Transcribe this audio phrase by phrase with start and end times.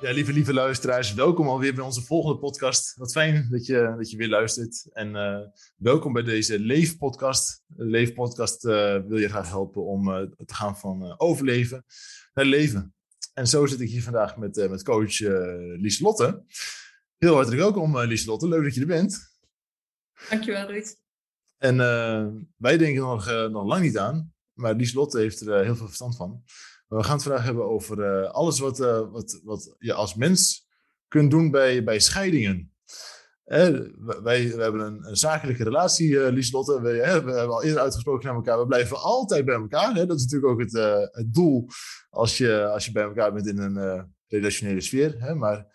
[0.00, 2.96] Ja, lieve, lieve luisteraars, welkom alweer bij onze volgende podcast.
[2.96, 4.86] Wat fijn dat je, dat je weer luistert.
[4.92, 5.38] En uh,
[5.76, 7.62] welkom bij deze Leefpodcast.
[7.66, 8.72] De Leefpodcast uh,
[9.06, 11.84] wil je graag helpen om uh, te gaan van overleven
[12.34, 12.94] naar leven.
[13.34, 15.18] En zo zit ik hier vandaag met, met coach
[15.78, 16.44] Lieslotte.
[17.16, 18.48] Heel hartelijk welkom, Lieslotte.
[18.48, 19.38] Leuk dat je er bent.
[20.28, 20.96] Dankjewel, Ruud.
[21.58, 21.76] En
[22.56, 26.44] wij denken nog, nog lang niet aan, maar Lieslotte heeft er heel veel verstand van.
[26.90, 30.68] We gaan het vandaag hebben over uh, alles wat, uh, wat, wat je als mens
[31.08, 32.72] kunt doen bij, bij scheidingen.
[33.44, 36.80] Eh, wij, wij hebben een, een zakelijke relatie, uh, Lieslotte.
[36.80, 38.58] We, we, hebben al eerder uitgesproken naar elkaar.
[38.58, 39.94] We blijven altijd bij elkaar.
[39.94, 40.06] Hè?
[40.06, 40.72] Dat is natuurlijk ook het,
[41.12, 41.66] het doel
[42.10, 45.14] als je, als je bij elkaar bent in een relationele sfeer.
[45.18, 45.34] Hè?
[45.34, 45.66] Maar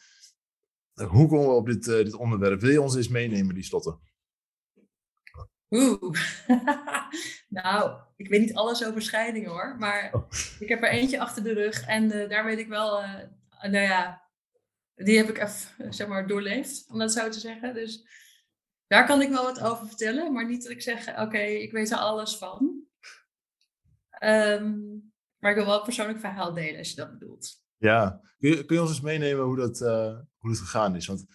[0.93, 2.61] hoe komen we op dit, dit onderwerp?
[2.61, 3.97] Wil je ons eens meenemen, Lieslotte?
[5.69, 6.19] Oeh,
[7.49, 10.29] nou, ik weet niet alles over scheidingen hoor, maar oh.
[10.59, 13.13] ik heb er eentje achter de rug en uh, daar weet ik wel, uh,
[13.61, 14.23] nou ja,
[14.95, 17.73] die heb ik even, zeg maar, doorleefd, om dat zo te zeggen.
[17.73, 18.07] Dus
[18.87, 21.91] daar kan ik wel wat over vertellen, maar niet dat ik zeg, oké, ik weet
[21.91, 22.83] er alles van.
[24.23, 27.63] Um, maar ik wil wel een persoonlijk verhaal delen, als je dat bedoelt.
[27.77, 31.07] Ja, kun je, kun je ons eens meenemen hoe dat, uh, hoe dat gegaan is?
[31.07, 31.25] Want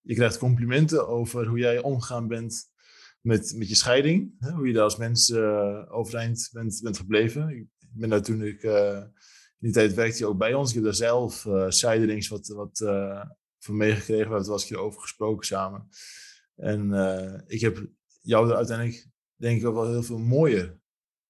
[0.00, 2.71] je krijgt complimenten over hoe jij omgegaan bent
[3.22, 4.34] met, met je scheiding.
[4.38, 7.48] Hè, hoe je daar als mens uh, overeind bent, bent gebleven.
[7.48, 10.68] Ik ben daar toen ik uh, in die tijd werkte je ook bij ons.
[10.68, 12.78] Ik heb daar zelf uh, zijdelings wat, wat
[13.58, 14.14] van meegekregen.
[14.14, 15.88] We hebben het wel eens over gesproken samen.
[16.56, 16.92] En
[17.46, 17.86] ik heb
[18.20, 19.06] jou er uiteindelijk
[19.36, 20.78] denk ik ook wel heel veel mooier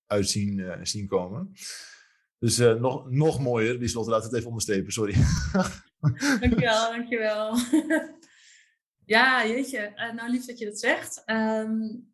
[0.06, 1.52] uit zien, zien komen.
[2.38, 3.78] Dus nog, nog mooier.
[3.78, 5.14] Die slot laat het even onderstrepen, sorry.
[6.40, 7.56] dankjewel, dankjewel.
[9.12, 9.92] Ja, jeetje.
[9.96, 11.22] Uh, nou, lief dat je dat zegt.
[11.26, 12.12] Um,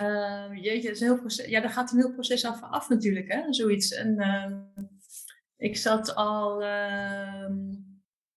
[0.00, 3.52] uh, jeetje, is heel proces, ja, daar gaat een heel proces af, af natuurlijk, hè,
[3.52, 3.92] zoiets.
[3.92, 4.84] En uh,
[5.56, 6.62] ik zat al,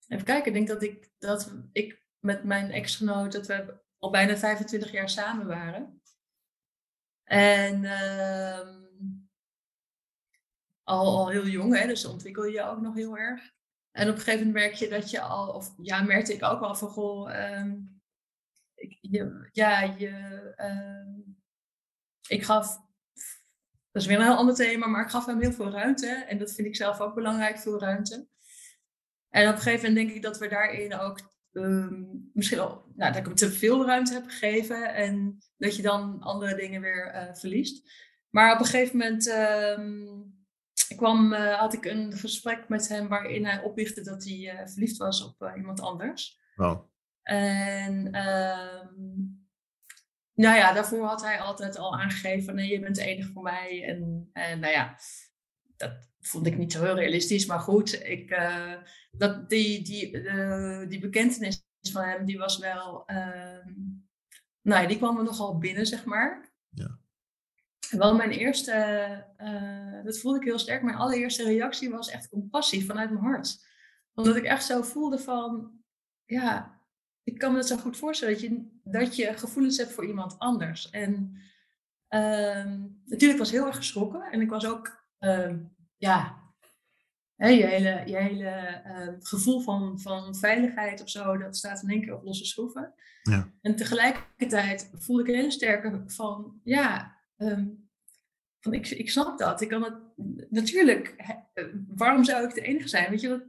[0.07, 4.37] even kijken, ik denk dat ik, dat ik met mijn ex-genoot, dat we al bijna
[4.37, 6.01] 25 jaar samen waren.
[7.23, 7.85] En
[10.83, 13.55] al, al heel jong, hè, dus ontwikkel je ook nog heel erg.
[13.97, 16.61] En op een gegeven moment merk je dat je al, of ja, merkte ik ook
[16.61, 18.01] al van goh, um,
[18.75, 18.97] ik,
[19.51, 20.11] ja, je,
[20.57, 21.37] um,
[22.27, 22.77] ik gaf,
[23.91, 26.07] dat is weer een heel ander thema, maar ik gaf hem heel veel ruimte.
[26.07, 28.27] En dat vind ik zelf ook belangrijk, veel ruimte.
[29.29, 31.19] En op een gegeven moment denk ik dat we daarin ook
[31.51, 36.21] um, misschien nou, dat ik hem te veel ruimte heb gegeven en dat je dan
[36.21, 37.91] andere dingen weer uh, verliest.
[38.29, 39.27] Maar op een gegeven moment
[40.95, 44.97] kwam, uh, had ik een gesprek met hem waarin hij oplichtte dat hij uh, verliefd
[44.97, 46.39] was op uh, iemand anders.
[46.55, 46.79] Oh.
[47.23, 48.95] En ehm,
[50.33, 53.83] nou ja, daarvoor had hij altijd al aangegeven: nee, je bent de enige voor mij.
[53.83, 54.99] En, en nou ja,
[55.77, 57.45] dat vond ik niet zo heel realistisch.
[57.45, 58.29] Maar goed, ik,
[59.11, 60.11] dat, die, die,
[60.87, 63.05] die bekentenis van hem, die was wel.
[63.05, 63.73] Ehm,
[64.61, 66.53] nou ja, die kwam er nogal binnen, zeg maar.
[66.69, 66.99] Ja.
[67.89, 68.73] Wel mijn eerste,
[69.37, 73.65] uh, dat voelde ik heel sterk, mijn allereerste reactie was echt compassie vanuit mijn hart.
[74.13, 75.71] Omdat ik echt zo voelde van,
[76.25, 76.79] ja,
[77.23, 80.39] ik kan me dat zo goed voorstellen dat je, dat je gevoelens hebt voor iemand
[80.39, 80.89] anders.
[80.89, 81.37] En
[82.09, 82.65] uh,
[83.05, 85.53] natuurlijk was ik heel erg geschrokken en ik was ook, uh,
[85.97, 86.47] ja,
[87.35, 91.89] hè, je hele, je hele ehm, gevoel van, van veiligheid of zo, dat staat in
[91.89, 92.93] één keer op losse schroeven.
[93.23, 93.51] Ja.
[93.61, 97.89] En tegelijkertijd voelde ik een hele sterke van, ja, Um,
[98.59, 99.61] van ik, ik snap dat.
[99.61, 99.97] Ik kan het
[100.49, 101.13] natuurlijk.
[101.53, 103.09] Eh, waarom zou ik de enige zijn?
[103.09, 103.43] Weet je wat?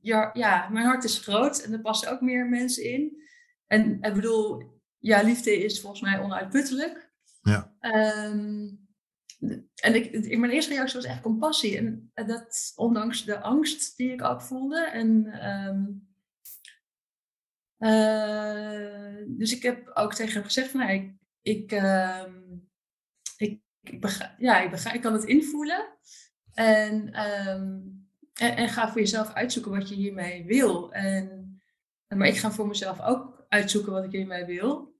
[0.00, 3.22] Ja, ja, mijn hart is groot en er passen ook meer mensen in.
[3.66, 4.62] En ik bedoel,
[4.98, 7.10] ja, liefde is volgens mij onuitputtelijk.
[7.42, 7.76] Ja.
[7.80, 8.80] Um,
[9.74, 11.76] en ik, mijn eerste reactie was echt compassie.
[11.76, 14.80] En dat ondanks de angst die ik ook voelde.
[14.80, 16.08] En, um,
[17.78, 21.72] uh, dus ik heb ook tegen hem gezegd: van, nou, ik, ik,
[23.82, 25.98] ik, ja, ik, ik kan het invoelen.
[26.54, 27.78] En, ehm,
[28.32, 30.92] en, en, ga voor jezelf uitzoeken wat je hiermee wil.
[30.92, 31.60] En,
[32.08, 34.94] maar ik ga voor mezelf ook uitzoeken wat ik hiermee wil.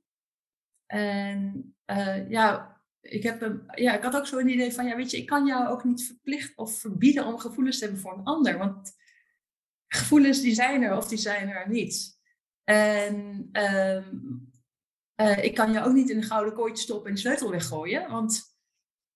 [0.87, 5.11] En uh, ja, ik, heb ja, ik had ook zo een idee van, ja, weet
[5.11, 8.25] je, ik kan jou ook niet verplichten of verbieden om gevoelens te hebben voor een
[8.25, 8.59] ander.
[8.59, 8.93] Want
[9.89, 12.21] gevoelens die zijn er of die zijn er niet.
[12.65, 14.17] En ehm,
[15.15, 18.11] eh, ik kan je ook niet in een gouden kooitje stoppen en de sleutel weggooien,
[18.11, 18.52] want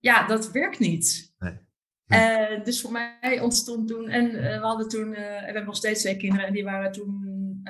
[0.07, 1.35] ja, dat werkt niet.
[1.39, 1.59] Nee.
[2.07, 5.77] Uh, dus voor mij ontstond toen, en uh, we hadden toen, uh, we hebben nog
[5.77, 7.61] steeds twee kinderen en die waren toen,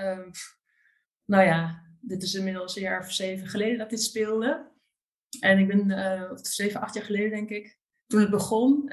[1.25, 4.73] nou ja, dit is inmiddels een jaar of zeven geleden dat dit speelde.
[5.41, 8.89] En ik ben, of zeven, acht jaar geleden denk ik, toen het begon.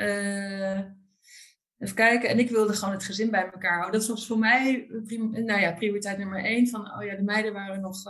[1.78, 4.00] even kijken, en ik wilde gewoon het gezin bij elkaar houden.
[4.00, 4.88] Dat was voor mij
[5.32, 6.68] nou ja, prioriteit nummer één.
[6.68, 8.04] Van, oh ja, de meiden waren nog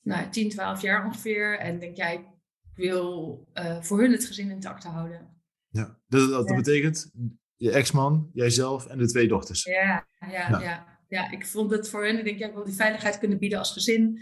[0.00, 1.58] nou, 10, 12 jaar ongeveer.
[1.58, 2.33] En denk jij,
[2.76, 3.48] ik wil
[3.80, 5.34] voor hun het gezin intact houden.
[5.68, 7.10] Ja, dat, dat, betekent
[7.56, 9.64] je ex-man, jijzelf en de twee dochters.
[9.64, 10.98] Ja, ja, ja.
[11.08, 11.30] ja.
[11.30, 13.72] ik vond het voor hen, ik denk, ja, ik wil die veiligheid kunnen bieden als
[13.72, 14.20] gezin.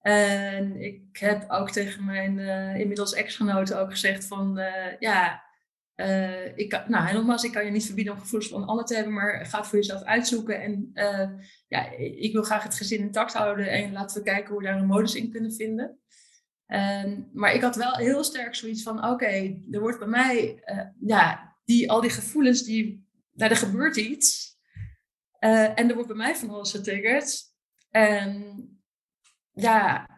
[0.00, 5.44] En ik heb ook tegen mijn uh, inmiddels ex-genoten ook gezegd van, uh, ja,
[5.96, 8.94] uh, ik kan, nou, nogmaals, ik kan je niet verbieden om gevoelens van ander te
[8.94, 10.62] hebben, maar ga het voor jezelf uitzoeken.
[10.62, 10.90] En
[11.68, 14.78] ja, ik wil graag het gezin intact houden en laten we kijken hoe we daar
[14.78, 15.98] een modus in kunnen vinden.
[16.66, 20.80] Ehm, maar ik had wel heel sterk zoiets van, oké, er wordt bij mij, uh,
[21.00, 24.56] ja, die, al die gevoelens, die, nou, er gebeurt iets.
[25.40, 27.42] Uh, en er wordt bij mij van alles getriggerd.
[27.90, 28.68] En
[29.52, 30.08] ja,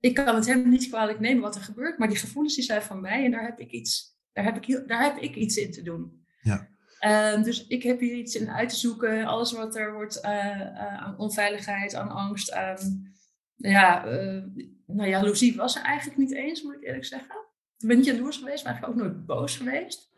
[0.00, 2.82] ik kan het hem niet kwalijk nemen wat er gebeurt, maar die gevoelens die zijn
[2.82, 5.56] van mij en daar heb ik iets, daar heb ik, heel, daar heb ik iets
[5.56, 6.24] in te doen.
[6.40, 6.68] Ja.
[7.34, 9.24] Um, dus ik heb hier iets in uit te zoeken.
[9.24, 13.12] Alles wat er wordt uh, aan onveiligheid, aan angst, aan
[13.54, 14.04] ja,
[14.86, 17.36] nou, jaloezie was er eigenlijk niet eens, moet ik eerlijk zeggen.
[17.78, 20.12] Ik ben niet jaloers geweest, maar eigenlijk ook nooit boos geweest.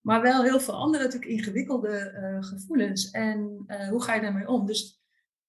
[0.00, 3.10] Maar wel heel veel andere natuurlijk ingewikkelde uh, gevoelens.
[3.10, 4.66] En uh, hoe ga je daarmee om?
[4.66, 5.02] Dus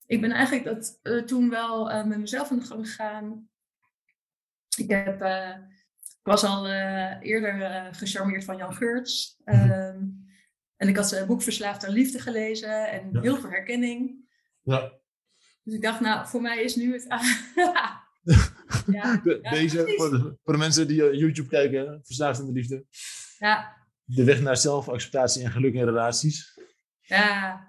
[0.06, 3.50] ik ben eigenlijk dat uh, toen wel met mezelf aan de gang gegaan.
[4.78, 5.22] Ik, heb,
[6.02, 6.68] ik was al
[7.22, 9.42] eerder gecharmeerd van Jan Geurts.
[9.46, 10.28] Um,
[10.80, 13.22] en ik had zijn boek Verslaafd aan Liefde gelezen en ja.
[13.22, 14.30] heel veel herkenning.
[14.62, 14.92] Ja.
[15.64, 17.08] Dus ik dacht, nou, voor mij is nu het
[18.86, 19.21] Ja,
[19.51, 22.86] Deze, voor de, voor de, mensen die eh, YouTube kijken, verslaafd aan de liefde.
[23.38, 23.77] Ja.
[24.04, 26.60] De weg naar zelfacceptatie en geluk in relaties.
[27.01, 27.68] Ja.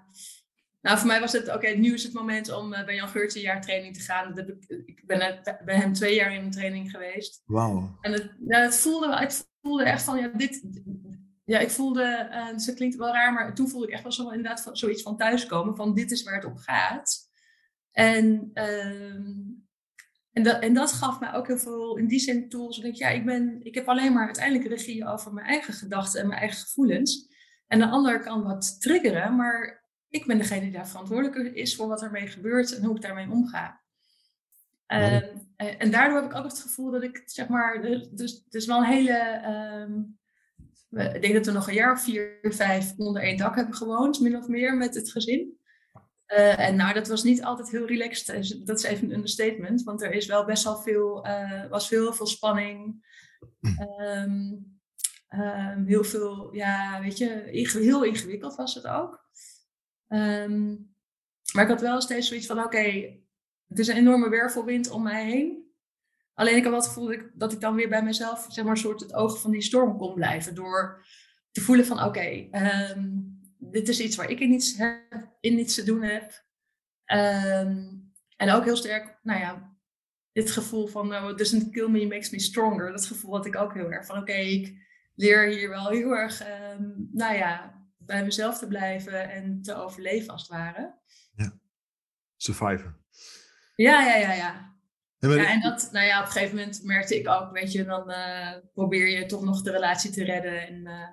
[0.81, 3.35] Nou, voor mij was het, oké, nu is het moment om uh, bij Jan Geurts
[3.35, 4.35] een jaar training te gaan.
[4.35, 7.41] Dat ik, ik ben bij hem twee jaar in een training geweest.
[7.45, 7.97] Wauw.
[8.01, 8.11] En
[8.47, 10.63] het, voelde, het voelde echt van, ja, dit...
[11.43, 14.29] Ja, ik voelde, uh, het klinkt wel raar, maar toen voelde ik echt wel zo,
[14.29, 15.75] inderdaad van, zoiets van thuiskomen.
[15.75, 17.29] Van, dit is waar het om gaat.
[17.91, 18.51] En...
[18.53, 19.59] Uh,
[20.33, 22.77] en dat, en dat gaf mij ook heel veel, in die zin, tools.
[22.77, 26.21] Ik denk, ja, ik, ben, ik heb alleen maar uiteindelijk regie over mijn eigen gedachten
[26.21, 27.29] en mijn eigen gevoelens.
[27.67, 31.87] En de ander kan wat triggeren, maar ik ben degene die daar verantwoordelijk is voor
[31.87, 33.81] wat ermee gebeurt en hoe ik daarmee omga.
[34.85, 37.81] Ehm, en daardoor heb ik ook het gevoel dat ik, zeg maar,
[38.11, 39.41] dus is wel een hele.
[39.87, 40.19] Um,
[41.13, 44.19] ik denk dat we nog een jaar of vier, vijf onder één dak hebben gewoond,
[44.19, 45.59] min of meer, met het gezin.
[46.31, 48.35] Uh, en nou, dat was niet altijd heel relaxed.
[48.35, 51.87] Dus dat is even een understatement, want er is wel best wel veel, uh, was
[51.87, 53.05] veel, veel spanning.
[54.17, 54.79] Um,
[55.29, 57.49] um, heel veel, ja, weet je,
[57.79, 59.29] heel ingewikkeld was het ook.
[60.07, 60.93] Um,
[61.53, 63.19] maar ik had wel steeds zoiets van, oké,
[63.67, 65.71] het is een enorme wervelwind om mij heen.
[66.33, 68.65] Alleen ik had wel het gevoel dat ik, dat ik dan weer bij mezelf, zeg
[68.65, 70.55] maar, soort het oog van die storm kon blijven.
[70.55, 71.05] Door
[71.51, 72.47] te voelen van, oké,
[73.61, 74.79] dit is iets waar ik in iets,
[75.39, 76.45] in iets te doen heb.
[77.05, 77.87] Ehm,
[78.37, 79.75] en ook heel sterk, nou ja,
[80.31, 82.91] dit gevoel van it doesn't kill me, makes me stronger.
[82.91, 84.73] Dat gevoel had ik ook heel erg van oké, ik
[85.15, 90.33] leer hier wel heel erg, um, nou ja, bij mezelf te blijven en te overleven
[90.33, 90.99] als het ware.
[91.35, 91.59] Ja,
[92.35, 92.99] survivor.
[93.75, 94.69] Ja, ja, ja, ja.
[95.17, 98.09] Ja, en dat, nou ja, op een gegeven moment merkte ik ook, weet je, dan
[98.09, 100.67] uh, probeer je toch nog de relatie te redden.
[100.67, 101.07] En uh,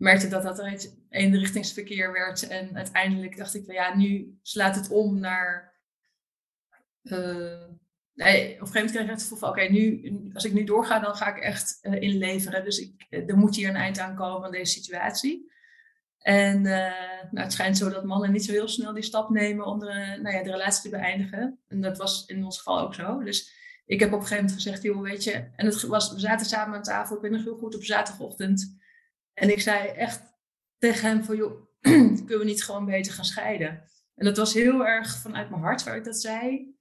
[0.00, 0.78] merkte dat dat een
[1.08, 2.48] eenrichtingsverkeer werd.
[2.48, 5.78] En uiteindelijk dacht ik ja, nu slaat het om naar.
[7.02, 7.64] Uh,
[8.14, 10.64] nee, op een gegeven moment kreeg ik het gevoel van oké, nu, als ik nu
[10.64, 12.64] doorga, dan ga ik echt uh, inleveren.
[12.64, 15.52] Dus ik, er moet hier een eind aan komen aan deze situatie.
[16.18, 16.72] En uh,
[17.30, 20.18] nou, het schijnt zo dat mannen niet zo heel snel die stap nemen om de,
[20.22, 21.58] nou ja, de relatie te beëindigen.
[21.68, 23.22] En dat was in ons geval ook zo.
[23.22, 23.52] Dus
[23.86, 26.46] ik heb op een gegeven moment gezegd, joh, weet je, en het was, we zaten
[26.46, 28.79] samen aan tafel, ik ben nog heel goed op zaterdagochtend.
[29.34, 30.22] En ik zei echt
[30.78, 33.88] tegen hem van, joh, kunnen we niet gewoon beter gaan scheiden?
[34.14, 36.74] En dat was heel erg vanuit mijn hart waar ik dat zei.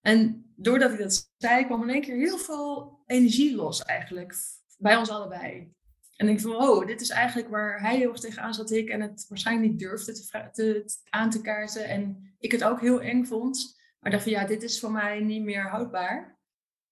[0.00, 4.34] En doordat ik dat zei, kwam in één keer heel veel energie los eigenlijk.
[4.78, 5.72] Bij ons allebei.
[6.16, 8.88] En ik van, oh, dit is eigenlijk waar hij heel erg tegenaan zat ik.
[8.88, 11.88] En het waarschijnlijk niet durfde te, te, aan te kaarten.
[11.88, 13.80] En ik het ook heel eng vond.
[14.00, 16.38] Maar dacht van, ja, dit is voor mij niet meer houdbaar.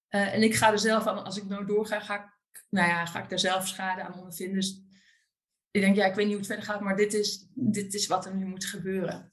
[0.09, 3.05] Uh, en ik ga er zelf aan, als ik nou doorga, ga ik, nou ja,
[3.05, 4.55] ga ik daar zelf schade aan ondervinden.
[4.55, 4.81] Dus
[5.71, 8.07] ik denk, ja, ik weet niet hoe het verder gaat, maar dit is, dit is
[8.07, 9.31] wat er nu moet gebeuren.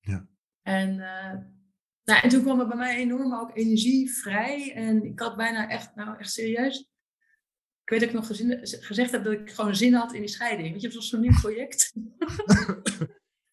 [0.00, 0.28] Ja.
[0.62, 1.34] En uh,
[2.04, 4.72] nou, en toen kwam er bij mij enorm ook energie vrij.
[4.74, 6.78] En ik had bijna echt, nou echt serieus.
[7.82, 10.28] Ik weet dat ik nog gezin, gezegd heb dat ik gewoon zin had in die
[10.28, 10.72] scheiding.
[10.72, 11.92] Weet je, het was zo'n nieuw project.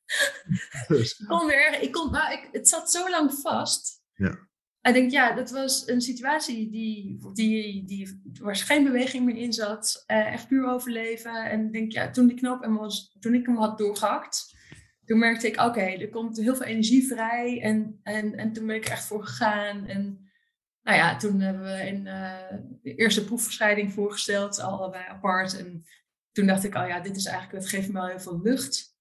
[0.88, 4.02] ik kon weer, ik kon, nou, ik, het zat zo lang vast.
[4.14, 4.49] Ja.
[4.82, 9.54] Ik denk, ja, dat was een situatie die, die, die waar geen beweging meer in
[9.54, 10.04] zat.
[10.06, 11.50] Eh, echt puur overleven.
[11.50, 14.56] En denk, ja, toen die knoop en was, toen ik hem had doorgehakt,
[15.06, 17.62] toen merkte ik, oké, er komt heel veel energie vrij.
[17.62, 19.86] En, en, en toen ben ik echt voor gegaan.
[19.86, 20.30] En
[20.82, 25.58] nou ja, toen hebben we in uh, de eerste proefverscheiding voorgesteld, allebei apart.
[25.58, 25.84] En
[26.32, 28.98] toen dacht ik, oh ja, dit is eigenlijk, het geeft me wel heel veel lucht.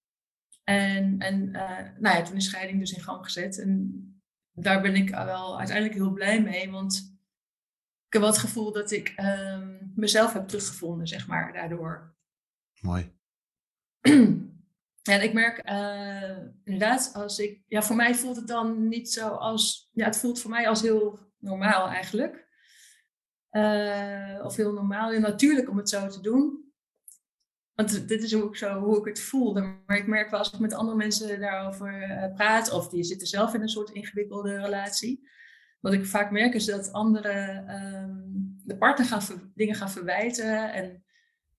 [0.65, 3.59] En, en uh, nou ja, toen is scheiding dus in gang gezet.
[3.61, 4.03] En
[4.61, 7.17] daar ben ik wel uiteindelijk heel blij mee, want
[8.07, 12.15] ik heb wel het gevoel dat ik um, mezelf heb teruggevonden, zeg maar, daardoor.
[12.81, 13.17] Mooi.
[15.09, 19.29] En ik merk uh, inderdaad, als ik, ja, voor mij voelt het dan niet zo
[19.29, 22.47] als, ja, het voelt voor mij als heel normaal eigenlijk.
[23.51, 26.68] Uh, of heel normaal, heel natuurlijk om het zo te doen.
[27.79, 29.53] Want dit is ook zo hoe ik het voel.
[29.87, 33.27] Maar ik merk wel als ik met andere mensen daarover uh, praat, of die zitten
[33.27, 35.29] zelf in een soort ingewikkelde relatie.
[35.81, 40.73] Wat ik vaak merk is dat anderen um, de partner dingen gaan verwijten.
[40.73, 41.05] En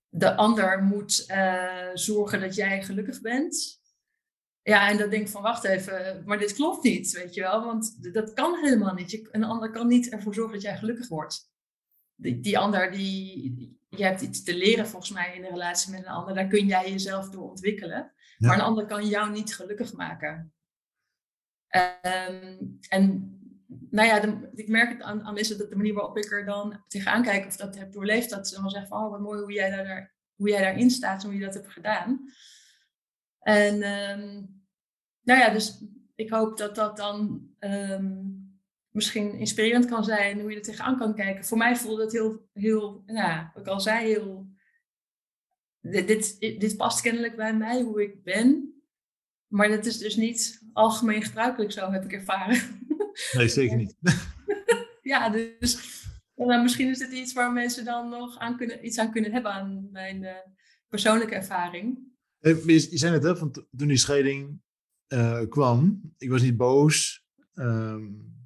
[0.10, 3.82] de ander moet uh, zorgen dat jij gelukkig bent.
[4.62, 7.66] Ja, en dan denk ik van wacht even, maar dit klopt niet, weet je wel.
[7.66, 9.12] Want dat kan helemaal niet.
[9.12, 11.52] Je, een ander kan niet ervoor zorgen dat jij gelukkig wordt.
[12.16, 16.00] Die, die ander, die, je hebt iets te leren volgens mij in een relatie met
[16.00, 16.34] een ander.
[16.34, 18.12] Daar kun jij jezelf door ontwikkelen.
[18.38, 18.48] Ja.
[18.48, 20.54] Maar een ander kan jou niet gelukkig maken.
[21.70, 23.34] Um, en
[23.90, 26.46] nou ja, de, ik merk het aan, aan mensen dat de manier waarop ik er
[26.46, 29.42] dan tegenaan kijk of dat heb doorleefd, dat ze dan zeggen van, oh wat mooi
[29.42, 32.32] hoe jij, daar, hoe jij daarin staat en hoe je dat hebt gedaan.
[33.40, 34.64] En um,
[35.22, 35.84] nou ja, dus
[36.16, 38.39] ik hoop dat dat dan um,
[38.90, 41.46] misschien inspirerend kan zijn, hoe je er tegenaan kan kijken.
[41.46, 44.50] Voor mij voelde het heel, heel ja, wat ik al zei, heel,
[45.82, 48.74] dit, dit, dit past kennelijk bij mij, hoe ik ben.
[49.48, 52.88] Maar dat is dus niet algemeen gebruikelijk zo, heb ik ervaren.
[53.34, 53.96] Nee, zeker niet.
[55.02, 56.04] ja, dus
[56.36, 59.52] nou, misschien is dit iets waar mensen dan nog aan kunnen, iets aan kunnen hebben
[59.52, 60.32] aan mijn uh,
[60.88, 62.08] persoonlijke ervaring.
[62.40, 64.62] Je, je zei net, hè, van toen die scheiding
[65.08, 67.26] uh, kwam, ik was niet boos.
[67.54, 68.39] Um,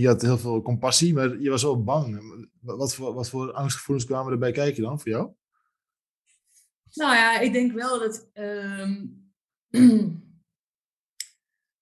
[0.00, 2.22] je had heel veel compassie, maar je was wel bang.
[2.60, 5.32] Wat voor, wat voor angstgevoelens kwamen erbij kijken dan voor jou?
[6.92, 8.30] Nou ja, ik denk wel dat.
[8.34, 9.32] Um,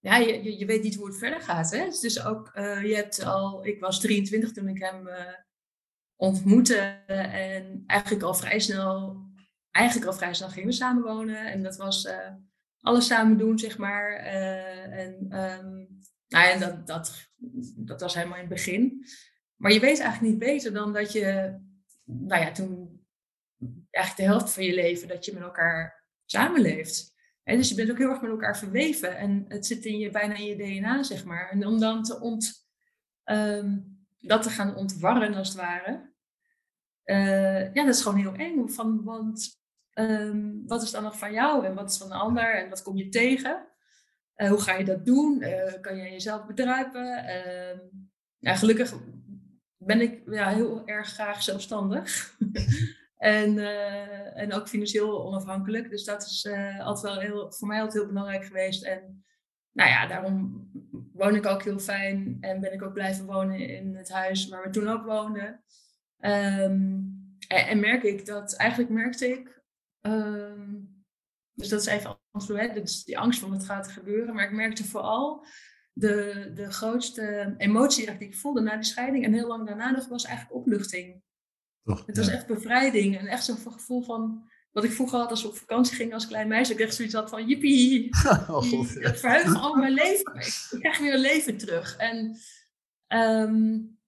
[0.09, 1.71] ja, je, weet niet hoe het verder gaat.
[1.71, 1.85] Hè?
[1.85, 5.35] Dus ook, uh, je hebt al, ik was 23 toen ik hem uh,
[6.17, 6.77] ontmoette.
[7.07, 9.21] En eigenlijk al vrij snel,
[9.71, 11.53] eigenlijk al vrij snel gingen we samenwonen.
[11.53, 12.35] En dat was uh,
[12.81, 14.13] alles samen doen, zeg maar.
[14.13, 16.01] en um,
[16.31, 17.29] nou ja, dat, dat,
[17.77, 19.07] dat was helemaal in het begin.
[19.57, 21.59] Maar je weet eigenlijk niet beter dan dat je,
[22.05, 23.05] nou ja, toen
[23.91, 27.15] eigenlijk de helft van je leven dat je met elkaar samenleeft.
[27.43, 30.11] En dus je bent ook heel erg met elkaar verweven en het zit in je,
[30.11, 31.49] bijna in je DNA, zeg maar.
[31.51, 32.69] En om dan te ont,
[33.25, 36.13] um, dat te gaan ontwarren, als het ware,
[37.05, 38.69] uh, ja, dat is gewoon heel eng.
[38.69, 39.61] Van, want
[39.95, 42.83] um, wat is dan nog van jou en wat is van de ander en wat
[42.83, 43.70] kom je tegen?
[44.41, 45.43] Uh, hoe ga je dat doen?
[45.43, 47.25] Uh, kan je jezelf bedruipen?
[47.25, 47.79] Uh,
[48.39, 48.95] ja, gelukkig
[49.77, 52.37] ben ik ja, heel erg graag zelfstandig.
[53.17, 55.91] en, eh, en ook financieel onafhankelijk.
[55.91, 58.85] Dus dat is altijd wel heel, voor mij altijd heel belangrijk geweest.
[58.85, 59.25] En
[59.73, 60.69] nou ja, daarom
[61.13, 62.37] woon ik ook heel fijn.
[62.41, 65.65] En ben ik ook blijven wonen in het huis waar we toen ook woonden.
[66.21, 67.19] Um,
[67.49, 69.63] en, merk ik dat, eigenlijk merkte ik...
[70.01, 71.05] Um,
[71.53, 72.75] dus dat is even antwoord.
[72.75, 74.35] Dus die angst van wat gaat er gebeuren.
[74.35, 75.47] Maar ik merkte vooral
[75.93, 80.09] de, de grootste emotie die ik voelde na die scheiding en heel lang daarna nog
[80.09, 81.23] was eigenlijk opluchting.
[81.85, 85.43] Toch, het was echt bevrijding en echt zo'n gevoel van wat ik vroeger had als
[85.43, 86.73] we op vakantie gingen als klein meisje.
[86.73, 89.15] Ik echt zoiets had van jippie, oh, God, ja.
[89.15, 90.35] verheug al mijn leven.
[90.71, 91.97] Ik krijg weer een leven terug.
[91.97, 92.37] En
[93.09, 93.99] um,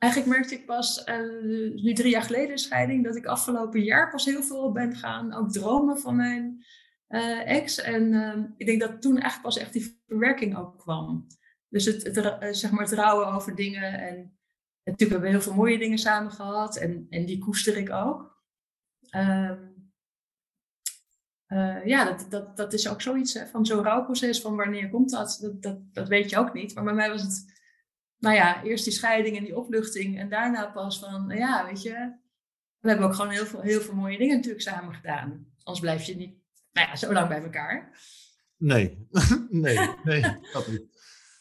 [0.00, 4.10] Eigenlijk merkte ik pas, uh, nu drie jaar geleden de scheiding, dat ik afgelopen jaar
[4.10, 6.64] pas heel veel ben gaan ook dromen van mijn
[7.10, 7.80] ex.
[7.80, 11.26] En uh, ik denk dat toen eigenlijk pas echt die verwerking ook kwam.
[11.68, 14.00] Dus het, het uh, zeg maar het rouwen over dingen.
[14.00, 14.38] En
[14.84, 16.76] natuurlijk hebben we heel veel mooie dingen samen gehad.
[16.76, 18.38] En, en die koester ik ook.
[19.16, 19.68] Um,
[21.84, 24.40] ja, dat, dat, dat is ook zoiets van zo'n rouwproces.
[24.40, 25.38] Van wanneer komt dat?
[25.40, 25.62] dat?
[25.62, 26.08] Dat, dat?
[26.08, 26.74] weet je ook niet.
[26.74, 27.44] Maar bij mij was het
[28.18, 30.18] nou ja, eerst die scheiding en die opluchting.
[30.18, 32.18] En daarna pas van, ja, weet je,
[32.78, 35.46] we hebben ook gewoon heel veel, heel veel mooie dingen natuurlijk samen gedaan.
[35.62, 36.39] Anders blijf je niet,
[36.72, 37.98] nou ja, zo lang bij elkaar.
[38.56, 39.06] Nee,
[39.50, 40.20] nee, nee,
[40.52, 40.82] dat niet.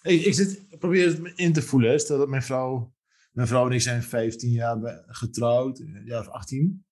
[0.01, 1.99] ik, ik, zit, probeer het in te voelen.
[1.99, 2.93] Stel dat mijn vrouw,
[3.31, 6.85] mijn vrouw en ik zijn 15 jaar getrouwd, een jaar of 18,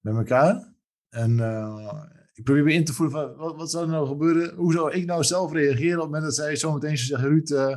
[0.00, 0.74] met elkaar.
[1.08, 4.54] En eh, ik probeer me in te voelen van, wat, wat zou er nou gebeuren?
[4.54, 7.28] Hoe zou ik nou zelf reageren op het moment dat zij zo meteen zou zeggen,
[7.28, 7.76] Ruud, eh,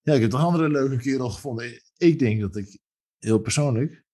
[0.00, 1.82] ja, ik heb toch een andere leuke kerel gevonden.
[1.96, 2.78] Ik denk dat ik
[3.18, 4.04] heel persoonlijk,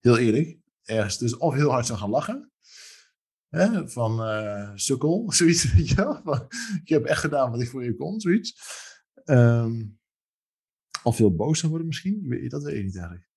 [0.00, 2.50] heel eerlijk, ergens dus of heel hard zou gaan lachen.
[3.48, 6.20] Hè, van eh sukkel, zoiets, je wel.
[6.24, 6.46] Van,
[6.82, 8.54] ik heb echt gedaan wat ik voor je kon, zoiets.
[11.02, 13.28] Of heel boos zou worden misschien, dat weet ik niet eigenlijk.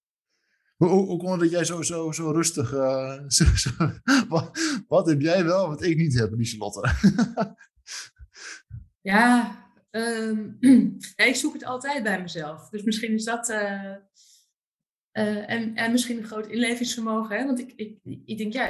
[0.76, 2.74] Hoe, hoe, kon het dat jij zo, zo, zo rustig...
[2.74, 3.20] eh,
[4.30, 6.90] wat, wat heb jij wel wat ik niet heb, Lieselotte?
[9.02, 9.58] Ja,
[9.90, 10.52] ehm,
[11.16, 12.70] ja, ik zoek het altijd bij mezelf.
[12.70, 13.50] Dus misschien is dat.
[15.12, 17.38] eh, en, en misschien een groot inlevingsvermogen.
[17.38, 17.46] Hè?
[17.46, 18.68] Want ik, ik, ik denk, ja,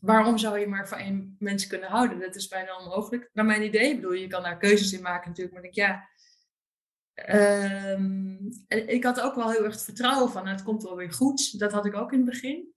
[0.00, 2.20] waarom zou je maar van één mens kunnen houden?
[2.20, 3.90] Dat is bijna onmogelijk, naar mijn idee.
[3.90, 5.56] Ik bedoel, je kan daar keuzes in maken natuurlijk.
[5.56, 6.08] Maar ik denk, ja.
[7.14, 8.36] ehm,
[8.66, 11.12] en ik had ook wel heel erg het vertrouwen van, nou, het komt wel weer
[11.12, 11.58] goed.
[11.58, 12.72] Dat had ik ook in het begin.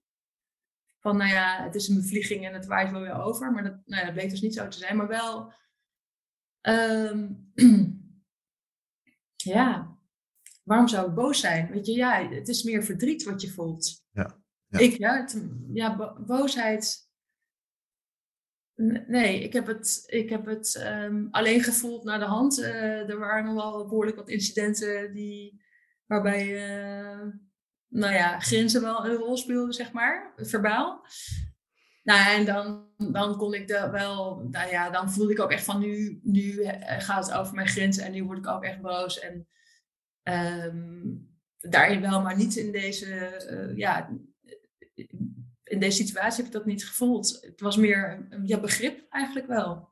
[1.00, 3.52] Van, nou ja, het is een bevlieging en het waait wel weer over.
[3.52, 4.98] Maar dat, nou ja, dat bleek dus niet zo te zijn.
[4.98, 5.54] Maar wel
[6.62, 7.34] Ehm,
[9.36, 9.98] ja,
[10.64, 11.72] waarom zou ik boos zijn?
[11.72, 14.04] Weet je, ja, het is meer verdriet wat je voelt.
[14.12, 14.80] Ja, ja.
[14.80, 17.10] Ik, ja, het- ja bo- boosheid.
[19.08, 22.62] Nee, ik heb het, ik heb het ehm, alleen gevoeld naar de hand.
[22.62, 25.64] Eh, er waren nog wel behoorlijk wat incidenten die,
[26.06, 27.28] waarbij, eh,
[27.88, 31.06] nou ja, grenzen wel een rol speelden, zeg maar, verbaal.
[32.04, 35.64] Nou, en dan, dan kon ik dat wel, nou ja, dan voelde ik ook echt
[35.64, 38.82] van nu, nu eh, gaat het over mijn grenzen en nu word ik ook echt
[38.82, 39.20] boos.
[39.20, 39.48] En
[40.24, 41.00] ehm,
[41.58, 44.10] daarin wel, maar niet in deze, ja,
[45.72, 47.38] in deze situatie heb ik dat niet gevoeld.
[47.42, 49.90] Het was meer een- begrip eigenlijk wel.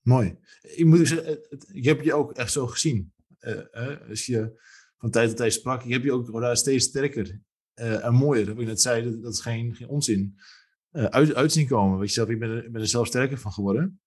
[0.00, 0.38] Mooi.
[0.62, 1.38] Ik moet zeggen,
[1.74, 3.12] ik heb je ook echt zo gezien.
[3.38, 4.60] Eh, eh, als je
[4.96, 7.40] van tijd tot tijd sprak, heb je ook steeds sterker
[7.74, 8.46] eh, en mooier.
[8.46, 10.34] Wat ik net zei, dat, dat is geen, geen onzin.
[10.90, 11.98] eh, uit, zien komen.
[11.98, 14.00] Weet je zelf, ik ben, er, ben zelf sterker van geworden.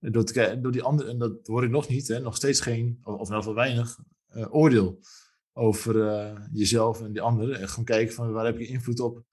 [0.00, 2.98] En Door, door die andere, en dat hoor ik nog niet, hè, nog steeds geen,
[3.02, 5.00] of, of in ieder weinig, eh, oordeel
[5.52, 7.60] over eh, jezelf en die anderen.
[7.60, 9.24] En gewoon kijken van waar heb je invloed op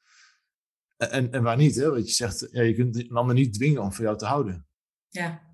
[1.12, 1.76] en, en, waar niet.
[1.76, 1.90] Hè?
[1.90, 4.68] Want je zegt, ja, je kunt een ander niet dwingen om van jou te houden.
[5.10, 5.42] Ja.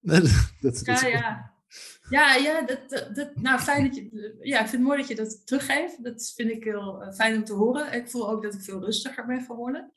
[0.00, 0.22] Dat,
[0.60, 1.54] dat, Ja, ja.
[2.08, 5.14] Ja, ja, dat, dat, nou fijn dat je, ja, ik vind het mooi dat je
[5.14, 6.04] dat teruggeeft.
[6.04, 7.92] Dat vind ik heel eh, fijn om te horen.
[7.92, 9.92] Ik voel ook dat ik veel rustiger ben geworden.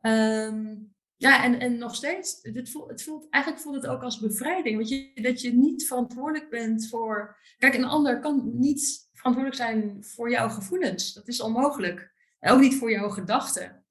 [0.00, 0.74] Ehm,
[1.16, 4.76] ja, en, en nog steeds, dit voelt, het voelt, eigenlijk voelt het ook als bevrijding.
[4.76, 7.36] Weet je, dat je niet verantwoordelijk bent voor.
[7.58, 11.12] Kijk, een ander kan niet verantwoordelijk zijn voor jouw gevoelens.
[11.12, 12.13] Dat is onmogelijk.
[12.52, 13.84] Ook niet voor jouw gedachten.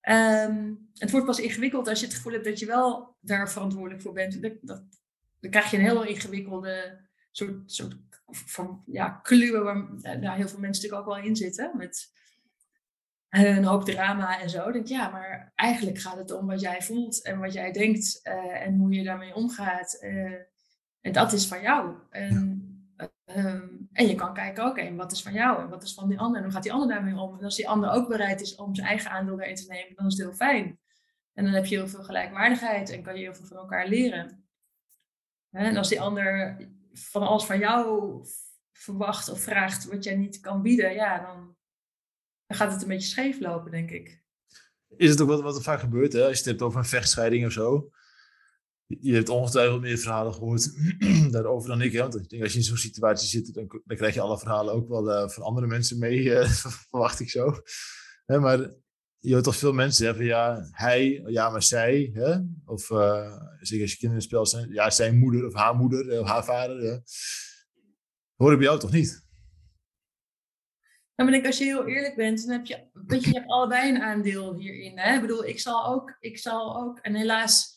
[0.00, 4.02] Ehm, het wordt pas ingewikkeld als je het gevoel hebt dat je wel daar verantwoordelijk
[4.02, 4.42] voor bent.
[4.42, 4.82] Dat, dat,
[5.40, 7.96] dan krijg je een heel ingewikkelde soort, soort
[8.26, 11.76] van ja, kluwen waar eh, heel veel mensen natuurlijk ook wel in zitten.
[11.76, 12.12] Met
[13.28, 14.72] een hoop drama en zo.
[14.72, 18.66] Denk, ja, maar eigenlijk gaat het om wat jij voelt en wat jij denkt eh,
[18.66, 19.98] en hoe je daarmee omgaat.
[20.00, 20.32] eh,
[21.00, 21.94] en dat is van jou.
[22.10, 22.75] En,
[23.24, 26.18] ehm, en je kan kijken, oké, wat is van jou en wat is van die
[26.18, 26.36] ander?
[26.36, 27.38] En hoe gaat die ander daarmee om?
[27.38, 30.06] En als die ander ook bereid is om zijn eigen aandeel daarin te nemen, dan
[30.06, 30.78] is het heel fijn.
[31.32, 34.44] En dan heb je heel veel gelijkwaardigheid en kan je heel veel van elkaar leren.
[35.50, 36.56] En als die ander
[36.92, 38.20] van alles van jou
[38.72, 41.56] verwacht of vraagt wat jij niet kan bieden, ja, dan,
[42.46, 44.24] dan gaat het een beetje scheef lopen, denk ik.
[44.96, 46.20] Is het ook wat, wat er vaak gebeurt, hè?
[46.20, 47.90] als je het hebt over een vechtscheiding of zo.
[48.86, 50.72] Je hebt ongetwijfeld meer verhalen gehoord
[51.32, 51.92] daarover dan ik.
[51.92, 52.00] Hè?
[52.00, 54.74] Want ik denk, als je in zo'n situatie zit, dan, dan krijg je alle verhalen
[54.74, 56.48] ook wel eh, van andere mensen mee, eh,
[56.90, 57.60] verwacht ik zo.
[58.24, 58.58] Hè, maar
[59.18, 62.10] je hoort toch veel mensen zeggen, ja, hij, ja, maar zij.
[62.12, 62.38] Hè?
[62.64, 66.44] Of uh, zeker als je kinderen zijn, ja, zijn moeder of haar moeder of haar
[66.44, 66.78] vader.
[66.78, 66.98] Hè?
[68.34, 69.24] Hoor ik bij jou toch niet?
[71.14, 73.50] Nou, maar ik als je heel eerlijk bent, dan heb je, weet je, je hebt
[73.50, 74.98] allebei een aandeel hierin.
[74.98, 75.14] Hè?
[75.14, 77.75] Ik bedoel, ik zal ook, ik zal ook, en helaas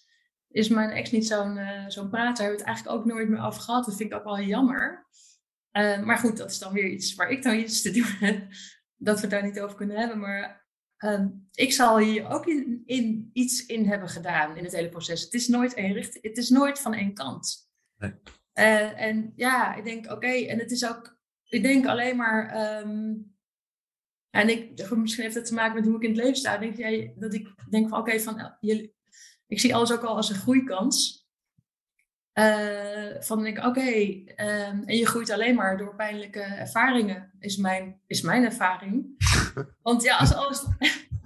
[0.51, 3.45] is mijn ex niet zo'n uh, zo'n prater, hebben we het eigenlijk ook nooit meer
[3.45, 3.85] over gehad.
[3.85, 5.07] Dat vind ik ook wel jammer.
[5.71, 8.47] Uh, maar goed, dat is dan weer iets waar ik dan iets te doen heb,
[9.07, 10.19] dat we het daar niet over kunnen hebben.
[10.19, 14.89] Maar um, ik zal hier ook in, in, iets in hebben gedaan in het hele
[14.89, 15.21] proces.
[15.21, 17.69] Het is nooit één richting, het is nooit van één kant.
[17.97, 18.13] Nee.
[18.53, 22.77] Uh, en ja, ik denk, oké, okay, en het is ook ik denk alleen maar.
[22.81, 23.37] Um,
[24.29, 26.57] en ik, misschien heeft het te maken met hoe ik in het leven sta.
[26.57, 28.93] Denk jij dat ik denk van oké, okay, van je,
[29.49, 31.27] ik zie alles ook al als een groeikans.
[32.33, 37.57] Uh, van denk oké, okay, um, en je groeit alleen maar door pijnlijke ervaringen, is
[37.57, 39.05] mijn, is mijn ervaring.
[39.81, 40.65] Want ja, als alles.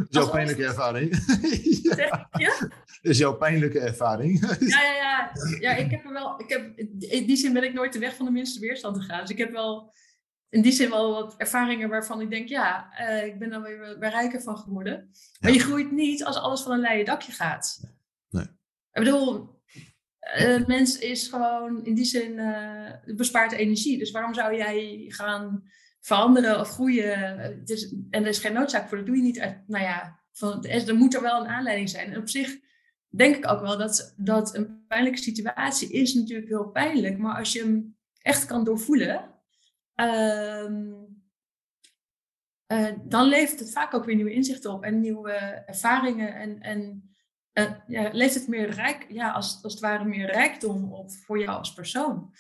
[0.09, 1.15] Jouw pijnlijke ervaring.
[1.97, 2.29] ja.
[2.31, 2.69] ja?
[3.01, 4.39] is jouw pijnlijke ervaring.
[4.59, 5.31] ja, ja, ja.
[5.59, 8.15] ja ik heb er wel, ik heb, in die zin ben ik nooit de weg
[8.15, 9.21] van de minste weerstand gegaan.
[9.21, 9.93] Dus ik heb wel
[10.49, 13.99] in die zin wel wat ervaringen waarvan ik denk, ja, uh, ik ben er weer,
[13.99, 15.11] weer rijker van geworden.
[15.39, 17.91] Maar je groeit niet als alles van een leien dakje gaat.
[18.93, 19.61] Ik bedoel,
[20.39, 23.97] uh, mens is gewoon in die zin uh, bespaart energie.
[23.97, 25.63] Dus waarom zou jij gaan
[25.99, 27.39] veranderen of groeien?
[27.39, 30.19] Het is, en er is geen noodzaak voor, dat doe je niet uit, nou ja,
[30.31, 32.11] van, er moet er wel een aanleiding zijn.
[32.11, 32.59] En op zich
[33.09, 37.17] denk ik ook wel dat, dat een pijnlijke situatie is natuurlijk heel pijnlijk.
[37.17, 39.31] Maar als je hem echt kan doorvoelen,
[39.95, 40.69] uh,
[42.67, 45.31] uh, dan levert het vaak ook weer nieuwe inzichten op en nieuwe
[45.65, 46.35] ervaringen.
[46.35, 47.12] En, en
[47.53, 51.39] uh, ja, levert het meer rijk, ja, als, als het ware meer rijkdom op voor
[51.39, 52.33] jou als persoon.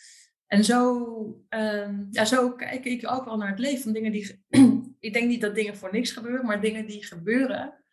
[0.47, 1.05] En zo,
[1.49, 4.45] um, ja, zo kijk ik ook wel naar het leven van dingen die.
[4.99, 7.83] ik denk niet dat dingen voor niks gebeuren, maar dingen die gebeuren.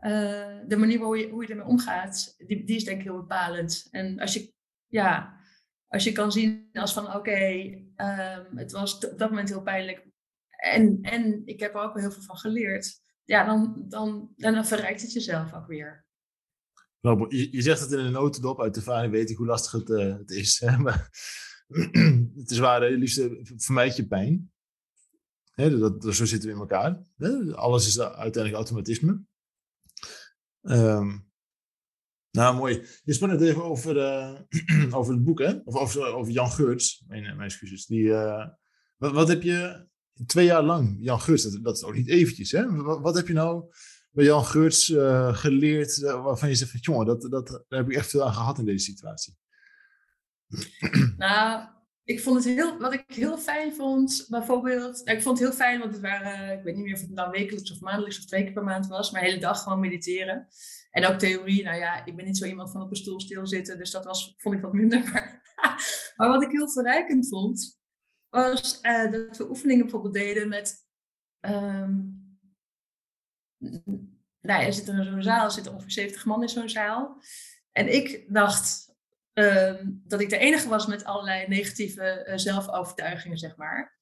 [0.00, 3.16] Uh, de manier hoe je, hoe je ermee omgaat, die, die is denk ik heel
[3.16, 3.88] bepalend.
[3.90, 4.52] En als je,
[4.86, 5.36] ja,
[5.88, 7.46] als je kan zien als van oké,
[7.96, 10.06] um, het was op dat moment heel pijnlijk.
[10.48, 13.00] En, en ik heb er ook heel veel van geleerd.
[13.24, 16.04] Ja, dan, dan, dan verrijkt het jezelf ook weer.
[17.02, 18.60] Nou, je, je zegt het in een notendop.
[18.60, 20.60] Uit ervaring weet ik hoe lastig het, uh, het is.
[20.60, 20.78] Hè?
[20.78, 21.10] Maar,
[22.40, 24.52] het is waar, liefst vermijd je pijn.
[25.52, 27.02] Hè, dat, zo zitten we in elkaar.
[27.16, 27.54] Hè?
[27.54, 29.22] Alles is uiteindelijk automatisme.
[30.62, 31.30] Um,
[32.30, 32.86] nou, mooi.
[33.04, 33.96] Je sprak het even over,
[34.96, 35.52] over het boek, hè?
[35.64, 37.04] Of over, over Jan Geurts.
[37.06, 37.86] Mijn, mijn excuses.
[37.86, 38.10] Die,
[38.96, 39.88] wat, wat, heb je
[40.26, 42.82] twee jaar lang, Jan Geurts, dat, dat is ook niet eventjes, hè?
[42.82, 43.74] Wat heb je nou
[44.12, 48.10] bij Jan Geurts uh, geleerd waarvan je zegt, jongen, dat, dat, daar heb ik echt
[48.10, 49.36] veel aan gehad in deze situatie?
[51.16, 51.68] Nou,
[52.04, 55.56] ik vond het heel, wat ik heel fijn vond, bijvoorbeeld, nou, ik vond het heel
[55.56, 58.24] fijn, want het waren, ik weet niet meer of het nou wekelijks of maandelijks of
[58.24, 60.48] twee keer per maand was, maar de hele dag gewoon mediteren.
[60.90, 63.78] En ook theorie, nou ja, ik ben niet zo iemand van op een stoel stilzitten,
[63.78, 65.00] dus dat was, vond ik wat minder.
[66.16, 67.80] Maar, wat ik heel verrijkend vond,
[68.28, 70.86] was uh, dat we oefeningen bijvoorbeeld deden met,
[71.40, 72.21] um,
[74.40, 77.22] nou er zit in zo'n zaal, er zitten ongeveer 70 man in zo'n zaal.
[77.72, 78.92] En ik dacht,
[79.34, 83.98] Um, dat ik de enige was met allerlei negatieve uh, zelfovertuigingen, zeg maar.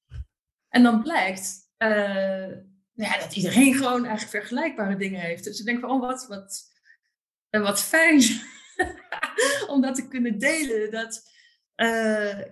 [0.68, 5.44] En dan blijkt nou ja, dat iedereen gewoon eigenlijk vergelijkbare dingen heeft.
[5.44, 6.62] Dus ik denk van, oh, wat, wat,
[7.50, 8.22] uh, wat fijn
[9.72, 10.90] om dat te kunnen delen.
[10.90, 11.30] Dat,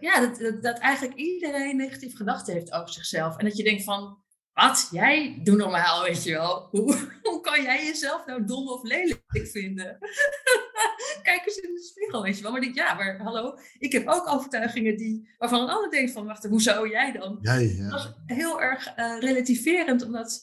[0.01, 3.37] ja, dat, dat, eigenlijk iedereen negatieve gedachten heeft over zichzelf.
[3.37, 4.23] En dat je denkt van,
[4.67, 6.69] wat, jij, doe normaal, weet je wel.
[6.71, 6.97] Hoe,
[7.29, 9.99] hoe kan jij jezelf nou dom of lelijk vinden?
[11.23, 12.53] Kijk eens in de spiegel, weet je wel.
[12.53, 16.27] Maar ik ja, maar hallo, ik heb ook overtuigingen die, waarvan een ander denkt van,
[16.27, 17.39] wacht, hoe zou jij dan?
[17.41, 17.83] Ja, ja.
[17.83, 20.43] Dat was heel erg uh, relativerend, omdat,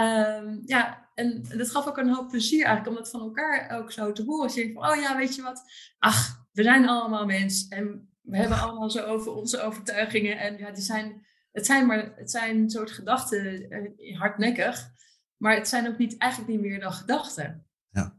[0.00, 3.92] uh, ja, en dat gaf ook een hoop plezier eigenlijk, om dat van elkaar ook
[3.92, 4.46] zo te horen.
[4.46, 5.62] Dus je denkt van, oh ja, weet je wat,
[5.98, 10.70] ach, we zijn allemaal mensen en we hebben allemaal zo over onze overtuigingen en ja,
[10.70, 14.90] die zijn het zijn maar het zijn een soort gedachten, uh, hardnekkig,
[15.36, 17.66] maar het zijn ook niet, eigenlijk niet meer dan gedachten.
[17.88, 18.16] Ja.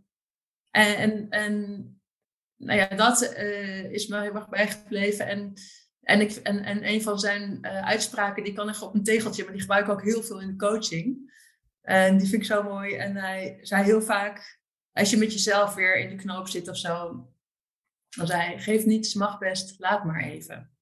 [0.72, 1.86] En, en, en
[2.56, 5.28] nou ja, dat uh, is me heel erg bijgebleven.
[5.28, 5.54] En,
[6.02, 9.44] en, ik, en, en een van zijn uh, uitspraken, die kan echt op een tegeltje,
[9.44, 11.32] maar die gebruik ik ook heel veel in de coaching.
[11.82, 12.96] En die vind ik zo mooi.
[12.96, 14.60] En hij zei heel vaak,
[14.92, 17.28] als je met jezelf weer in de knoop zit of zo,
[18.10, 20.73] dan zei hij, geef niets, mag best, laat maar even.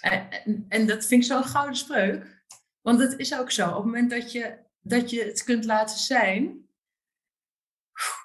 [0.00, 2.44] En, en, dat vind ik zo'n gouden spreuk.
[2.80, 3.68] Want het is ook zo.
[3.68, 6.68] Op het moment dat je, dat je het kunt laten zijn,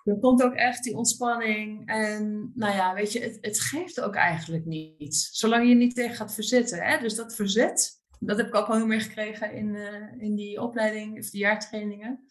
[0.03, 1.87] dan komt ook echt die ontspanning.
[1.87, 5.29] En nou ja, weet je, het, het geeft ook eigenlijk niet.
[5.31, 6.83] Zolang je niet tegen gaat verzetten.
[6.83, 6.99] Hè?
[6.99, 10.61] Dus dat verzet, dat heb ik ook wel heel meer gekregen in, uh, in die
[10.61, 12.25] opleiding, of die jaartrainingen.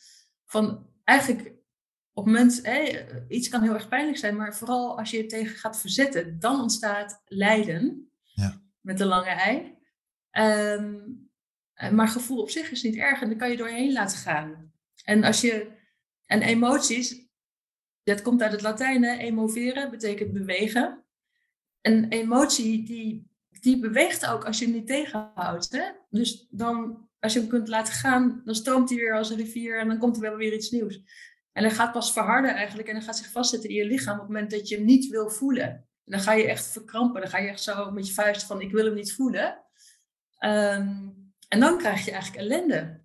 [0.45, 1.61] Van eigenlijk
[2.13, 2.63] op het moment,
[3.29, 6.61] iets kan heel erg pijnlijk zijn, maar vooral als je je tegen gaat verzetten, dan
[6.61, 8.10] ontstaat lijden.
[8.81, 9.79] Met de lange ei.
[10.33, 11.31] Um,
[11.91, 14.73] maar gevoel op zich is niet erg en dan kan je doorheen laten gaan.
[15.05, 15.71] En als je,
[16.27, 17.29] en emoties,
[18.03, 21.05] dat komt uit het Latijn, emoveren betekent bewegen.
[21.81, 25.73] Een emotie die, die beweegt ook als je hem niet tegenhoudt.
[25.73, 25.91] Hè?
[26.11, 29.79] Dus dan, als je hem kunt laten gaan, dan stroomt hij weer als een rivier
[29.79, 31.03] en dan komt er wel weer iets nieuws.
[31.53, 34.21] En hij gaat pas verharden eigenlijk en dan gaat zich vastzetten in je lichaam op
[34.21, 37.21] het moment dat je hem niet wil voelen dan ga je echt verkrampen.
[37.21, 39.65] Dan ga je echt zo met je vuist van ik wil hem niet voelen.
[40.39, 41.09] Ehm,
[41.49, 43.01] en dan krijg je eigenlijk ellende.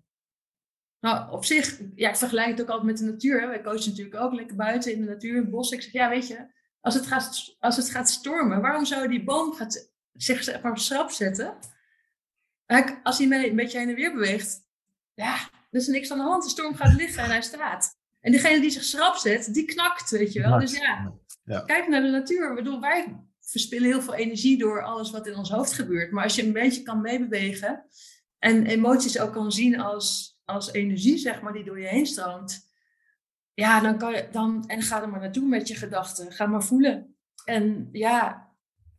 [1.00, 3.40] Nou, op zich, ja, ik vergelijk het ook altijd met de natuur.
[3.40, 3.46] Hè.
[3.46, 5.70] Wij coachen natuurlijk ook lekker buiten in de natuur, in het bos.
[5.70, 6.46] Ik zeg, ja, weet je,
[6.80, 10.78] als het gaat, als het gaat stormen, waarom zou die boom gaat, zich zeg maar
[10.78, 11.58] schrap zetten?
[13.02, 14.60] Als hij een beetje heen en weer beweegt,
[15.14, 15.34] ja,
[15.70, 16.42] er is niks aan de hand.
[16.42, 17.98] De storm gaat liggen en hij staat.
[18.20, 20.58] En degene die zich schrap zet, die knakt, weet je wel.
[20.58, 21.12] Dus ja,
[21.46, 21.60] Ja.
[21.60, 22.48] kijk naar de natuur.
[22.48, 26.12] Ik bedoel, wij verspillen heel veel energie door alles wat in ons hoofd gebeurt.
[26.12, 27.86] Maar als je een beetje kan meebewegen
[28.38, 32.74] en emoties ook kan zien als, als energie, zeg maar, die door je heen stroomt.
[33.54, 36.32] Ja, dan kan je dan, en ga er maar naartoe met je gedachten.
[36.32, 37.16] Ga maar voelen.
[37.44, 38.50] En ja,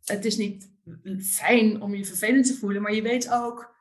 [0.04, 0.72] het is niet
[1.20, 3.74] fijn om je vervelend te voelen, maar je weet ook,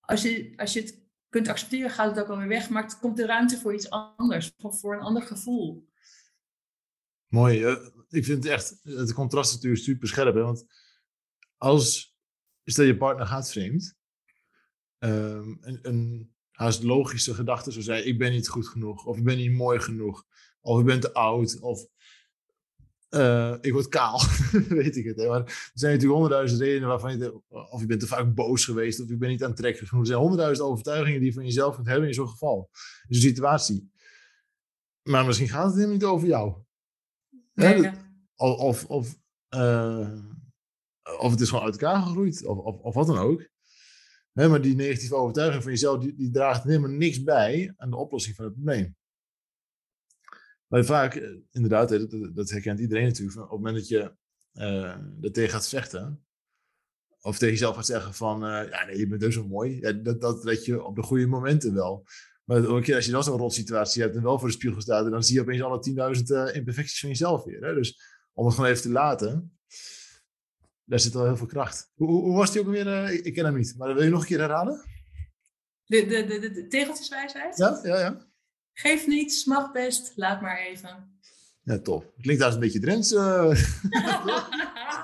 [0.00, 2.70] als je, als je het kunt accepteren, gaat het ook alweer weg.
[2.70, 5.88] Maar het komt de ruimte voor iets anders, of voor een ander gevoel.
[7.26, 7.76] Mooi.
[8.10, 10.34] Ik vind het echt, het contrast is natuurlijk super scherp.
[10.34, 10.42] Hè?
[10.42, 10.64] Want
[11.56, 12.16] als,
[12.64, 13.96] stel je partner gaat vreemd,
[14.98, 19.24] ehm, een, een haast logische gedachte zou zijn, ik ben niet goed genoeg, of ik
[19.24, 20.24] ben niet mooi genoeg,
[20.60, 21.88] of ik ben te oud, of
[23.08, 24.22] eh, ik word kaal,
[24.68, 25.16] weet ik het.
[25.16, 25.28] Hè?
[25.28, 29.00] Maar er zijn natuurlijk honderdduizend redenen waarvan je, of je bent te vaak boos geweest,
[29.00, 30.04] of je bent niet aantrekkelijk genoeg.
[30.04, 32.70] Er zijn honderdduizend overtuigingen die je van jezelf kunt hebben in zo'n geval,
[33.08, 33.90] in zo'n situatie.
[35.02, 36.54] Maar misschien gaat het helemaal niet over jou.
[37.52, 37.94] Nee, dat-
[38.36, 40.18] of, of, of, eh,
[41.18, 43.48] of het is gewoon uit elkaar gegroeid, of, of, of wat dan ook.
[44.32, 47.96] Hè, maar die negatieve overtuiging van jezelf, die, die draagt helemaal niks bij aan de
[47.96, 48.96] oplossing van het probleem.
[50.66, 54.18] Maar vaak, eh, inderdaad, dat, dat herkent iedereen natuurlijk, van op het moment dat je
[54.52, 56.24] eh er tegen gaat vechten,
[57.20, 60.20] of tegen jezelf gaat zeggen van, ja nee, je bent dus zo mooi, ja, dat,
[60.20, 62.04] dat red je op de goede momenten wel.
[62.50, 65.04] Maar een keer als je dan zo'n rotsituatie hebt en wel voor de spiegel staat,
[65.04, 67.64] en dan zie je opeens alle 10.000 eh, imperfecties van jezelf weer.
[67.64, 67.74] Hè?
[67.74, 68.00] Dus
[68.32, 69.58] om het gewoon even te laten,
[70.84, 71.90] daar zit wel heel veel kracht.
[71.94, 72.86] Hoe, hoe hoe was die ook alweer?
[72.86, 74.84] eh, ik, ik ken hem niet, maar wil je nog een keer herhalen?
[75.84, 77.56] De, de, de, tegeltjeswijsheid?
[77.56, 78.26] Ja, ja, ja.
[78.72, 81.18] Geef niets, mag best, laat maar even.
[81.62, 82.04] Ja, tof.
[82.20, 83.12] Klinkt daar een beetje Drents.
[83.12, 83.20] eh.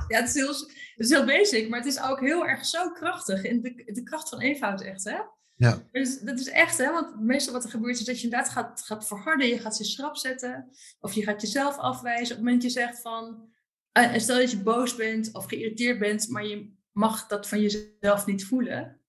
[0.08, 2.90] ja, het is, heel, het is heel basic, maar het is ook heel erg zo
[2.90, 3.44] krachtig.
[3.44, 5.18] En de, de kracht van eenvoud echt, hè?
[5.56, 5.82] Ja.
[5.92, 6.92] Dus dat is echt, hè?
[6.92, 9.46] Want meestal wat er gebeurt is dat je inderdaad gaat, gaat verharden.
[9.48, 10.68] Je gaat ze schrap zetten.
[11.00, 13.48] Of je gaat jezelf afwijzen op het moment dat je zegt van...
[13.92, 17.60] eh, En stel dat je boos bent of geïrriteerd bent, maar je mag dat van
[17.60, 19.00] jezelf niet voelen.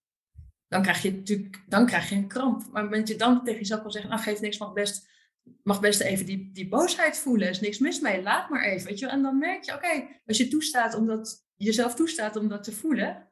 [0.68, 2.58] Dan krijg je natuurlijk dan krijg je een kramp.
[2.58, 4.74] Maar op het moment dat je dan tegen jezelf kan zeggen, nou geef niks, mag
[4.74, 5.10] best,
[5.64, 7.48] mag best even die, die boosheid voelen.
[7.48, 8.88] Er is niks mis mee, laat maar even.
[8.88, 9.08] Weet je?
[9.08, 12.72] En dan merk je, oké, als je toestaat om dat, jezelf toestaat om dat te
[12.72, 13.28] voelen,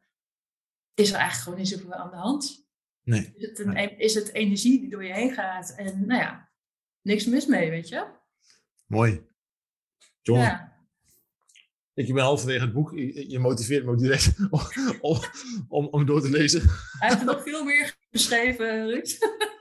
[0.93, 2.64] is er eigenlijk gewoon niet zoveel aan de hand.
[3.06, 3.34] Nee.
[3.36, 6.50] Is het, een, is het energie die door je heen gaat en nou ja,
[7.02, 8.06] niks mis mee, weet je?
[8.88, 9.26] Mooi.
[10.22, 10.74] Ja.
[11.94, 12.91] ik ben halverwege het boek.
[13.28, 14.62] Je, motiveert me ook direct om,
[15.02, 15.20] om,
[15.68, 16.62] om, om door te lezen.
[17.00, 19.18] Hij heeft er nog veel meer geschreven, Ruud.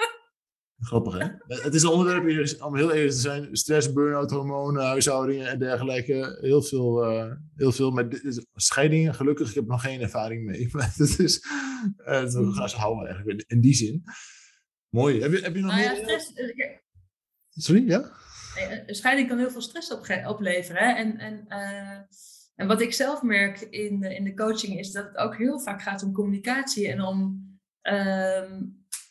[0.84, 1.26] Grappig, hè?
[1.46, 5.58] Het is een onderwerp, hier, om heel eerlijk te zijn, stress, burn-out, hormonen, huishoudingen en
[5.58, 6.38] dergelijke.
[6.40, 8.22] Heel veel, eh, heel veel met
[8.54, 9.14] scheidingen.
[9.14, 10.68] Gelukkig, ik heb nog geen ervaring mee.
[10.72, 11.44] Maar het is,
[12.36, 14.02] ook gaan ze houden eigenlijk, in, in die zin.
[14.88, 15.20] Mooi.
[15.20, 16.00] Heb je, heb je nog Nou ja, meer?
[16.02, 16.82] stress, eh, kijk,
[17.50, 18.10] Sorry, ja?
[18.86, 20.82] Een scheiding kan heel veel stress opge- opleveren.
[20.82, 20.92] Hè?
[20.94, 21.98] En, en, eh,
[22.54, 25.60] en wat ik zelf merk in, de- in de coaching is dat het ook heel
[25.60, 27.42] vaak gaat om communicatie en om
[27.80, 28.62] ehm,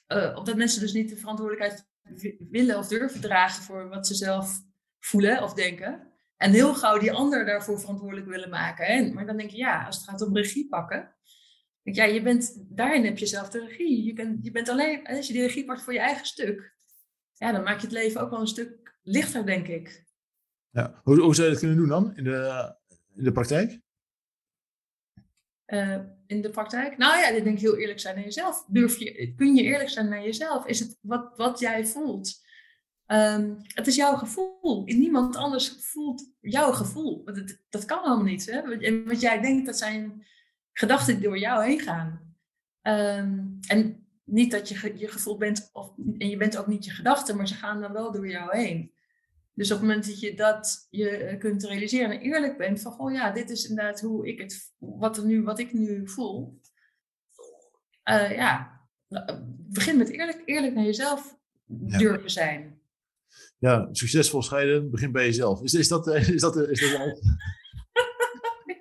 [0.05, 4.15] eh, omdat mensen dus niet de verantwoordelijkheid wi- willen of durven dragen voor wat ze
[4.15, 4.61] zelf
[4.99, 6.11] voelen of denken.
[6.37, 8.85] En heel gauw die ander daarvoor verantwoordelijk willen maken.
[8.85, 9.13] Hè?
[9.13, 11.15] Maar dan denk je, ja, als het gaat om regie pakken.
[11.81, 14.03] Ja, je bent, daarin heb je zelf de regie.
[14.03, 16.75] Je, kan, je bent alleen, als je die regie pakt voor je eigen stuk,
[17.33, 20.05] ja, dan maak je het leven ook wel een stuk lichter, denk ik.
[20.69, 21.01] ja.
[21.03, 22.75] Hoe, hoe zou je dat kunnen doen dan in de,
[23.15, 23.81] in de praktijk?
[25.65, 25.99] Eh,
[26.33, 26.97] in de praktijk?
[26.97, 28.65] Nou ja, ik denk heel eerlijk zijn naar jezelf.
[28.67, 30.65] Durf je, kun je eerlijk zijn naar jezelf?
[30.65, 32.41] Is het wat, wat jij voelt?
[33.05, 34.83] Ehm, het is jouw gevoel.
[34.85, 37.21] Niemand anders voelt jouw gevoel.
[37.25, 38.45] Het- dat kan allemaal niet.
[38.45, 38.77] Hè?
[38.77, 40.25] En wat jij denkt, dat zijn
[40.73, 42.35] gedachten die door jou heen gaan.
[42.81, 46.91] Ehm, en niet dat je je gevoel bent, of, en je bent ook niet je
[46.91, 48.92] gedachten, maar ze gaan dan wel door jou heen.
[49.53, 52.91] Dus op het moment dat je dat je eh, kunt realiseren en eerlijk bent van,
[52.91, 56.61] goh ja, dit is inderdaad hoe ik het, wat, er nu, wat ik nu voel.
[58.03, 61.37] Eh, ja, eh, begin met eerlijk, eerlijk naar jezelf
[61.85, 61.97] Ja.
[61.97, 62.81] durven zijn.
[63.57, 65.61] Ja, succesvol scheiden begint bij jezelf.
[65.61, 66.07] Is, is dat...
[66.07, 67.19] Is dat, is dat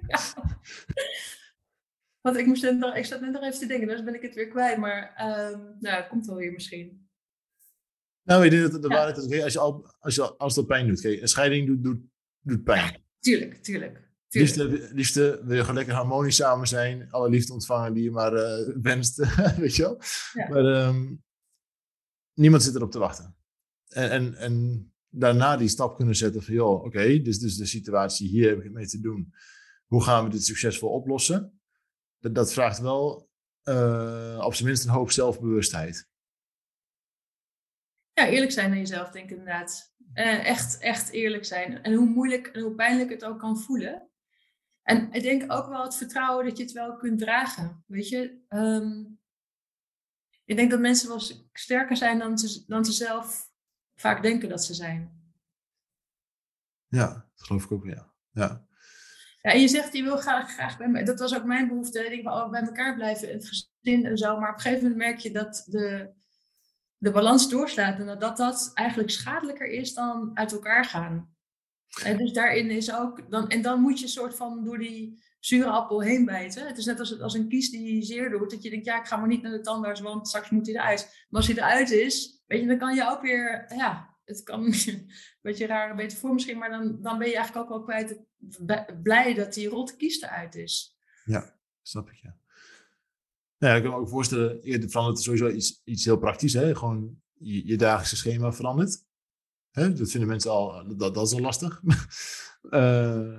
[0.07, 0.19] Ja.
[2.21, 4.35] Want ik, moest net ik zat net nog even te denken, dus ben ik het
[4.35, 4.79] weer kwijt.
[4.79, 7.11] Maar ehm, nou, het komt wel weer misschien.
[8.25, 8.95] Nou, ik denk dat de Ja.
[8.95, 11.01] waarheid is, als, je al, als, je, als dat pijn doet.
[11.01, 12.01] Kijk, een scheiding doet, doet,
[12.41, 13.05] doet pijn.
[13.19, 14.11] Tuurlijk, tuurlijk.
[14.29, 14.61] tuurlijk.
[14.69, 17.11] Liefste, liefste wil je gewoon lekker harmonisch samen zijn.
[17.11, 19.17] Alle liefde ontvangen die je maar eh, wenst.
[19.57, 20.01] weet je wel?
[20.33, 20.49] Ja.
[20.49, 21.15] Maar ehm,
[22.35, 23.37] niemand zit erop te wachten.
[23.89, 26.55] En, en, en daarna die stap kunnen zetten van...
[26.55, 29.35] joh, oké, dus, dus de situatie, hier heb ik het mee te doen.
[29.87, 31.61] Hoe gaan we dit succesvol oplossen?
[32.19, 33.31] Dat, dat vraagt wel
[33.63, 36.11] eh, op zijn minst een hoop zelfbewustheid.
[38.13, 39.95] Ja, eerlijk zijn naar jezelf, denk ik inderdaad.
[40.15, 41.83] Uh, echt, echt eerlijk zijn.
[41.83, 44.11] En hoe moeilijk en hoe pijnlijk het ook kan voelen.
[44.83, 47.85] En ik denk ook wel het vertrouwen dat je het wel kunt dragen.
[47.87, 49.05] Weet je, ehm,
[50.45, 51.21] ik denk dat mensen wel
[51.53, 53.51] sterker zijn dan ze, dan ze zelf
[53.95, 55.21] vaak denken dat ze zijn.
[56.87, 58.13] Ja, dat geloof ik ook, ja.
[58.31, 58.67] ja.
[59.43, 61.05] Ja, en je zegt, je wil graag, graag bij mij.
[61.05, 62.13] Dat was ook mijn behoefte.
[62.13, 64.39] Ik wil bij elkaar blijven, het gezin en zo.
[64.39, 66.13] Maar op een gegeven moment merk je dat de,
[67.03, 67.99] de balans doorslaat.
[67.99, 71.35] En dat dat eigenlijk schadelijker is dan uit elkaar gaan.
[72.03, 73.31] En dus daarin is ook...
[73.31, 76.67] Dan, en dan moet je soort van door die zure appel heen bijten.
[76.67, 78.51] Het is net als, als een kies die zeer doet.
[78.51, 80.75] Dat je denkt, ja, ik ga maar niet naar de tandarts, want straks moet hij
[80.75, 81.27] eruit.
[81.29, 83.65] Maar als hij eruit is, weet je, dan kan je ook weer...
[83.77, 85.11] Ja, het kan een
[85.41, 88.21] beetje raar, beter voor misschien, maar dan, dan ben je eigenlijk ook wel kwijt
[89.03, 90.99] blij dat die rotte kies eruit is.
[91.25, 92.37] Ja, snap ik, ja.
[93.63, 96.75] Nou ja, ik kan me ook voorstellen, je verandert sowieso iets, iets heel praktisch, hè?
[96.75, 99.05] gewoon je, je dagelijkse schema verandert.
[99.71, 99.93] Hè?
[99.93, 101.83] Dat vinden mensen al, dat, dat is al lastig.
[102.63, 103.39] uh,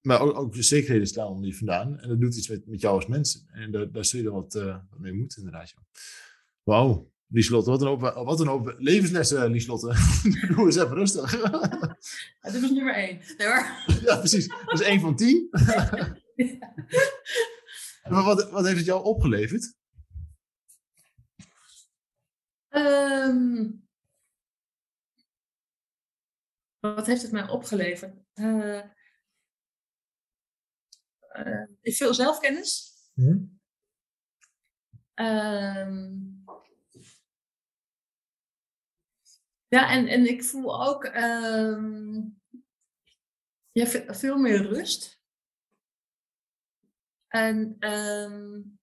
[0.08, 1.98] maar ook, ook de zekerheden staan onder je vandaan.
[1.98, 3.48] En dat doet iets met, met jou als mensen.
[3.52, 5.74] En daar, daar zul je wat, uh, wat mee moeten, inderdaad.
[6.62, 7.12] Wauw.
[7.30, 9.86] Lieslotte, wat een hoop, wat een hoop levenslessen, Lieslotte.
[10.56, 11.32] Doe eens even rustig.
[12.40, 13.20] Ja, dit was nummer één.
[13.38, 13.66] Nee, hoor.
[14.02, 14.48] Ja, precies.
[14.48, 15.48] Dat is één van tien.
[15.66, 16.16] Ja.
[18.10, 19.76] Maar wat, wat heeft het jou opgeleverd?
[22.68, 23.88] Um,
[26.78, 28.16] wat heeft het mij opgeleverd?
[28.34, 28.84] Uh,
[31.32, 32.96] uh, veel zelfkennis.
[33.14, 33.60] Hmm.
[35.14, 36.28] Um,
[39.68, 42.40] Ja, en, en ik voel ook um,
[43.70, 45.17] ja, veel meer rust.
[47.28, 48.78] En um,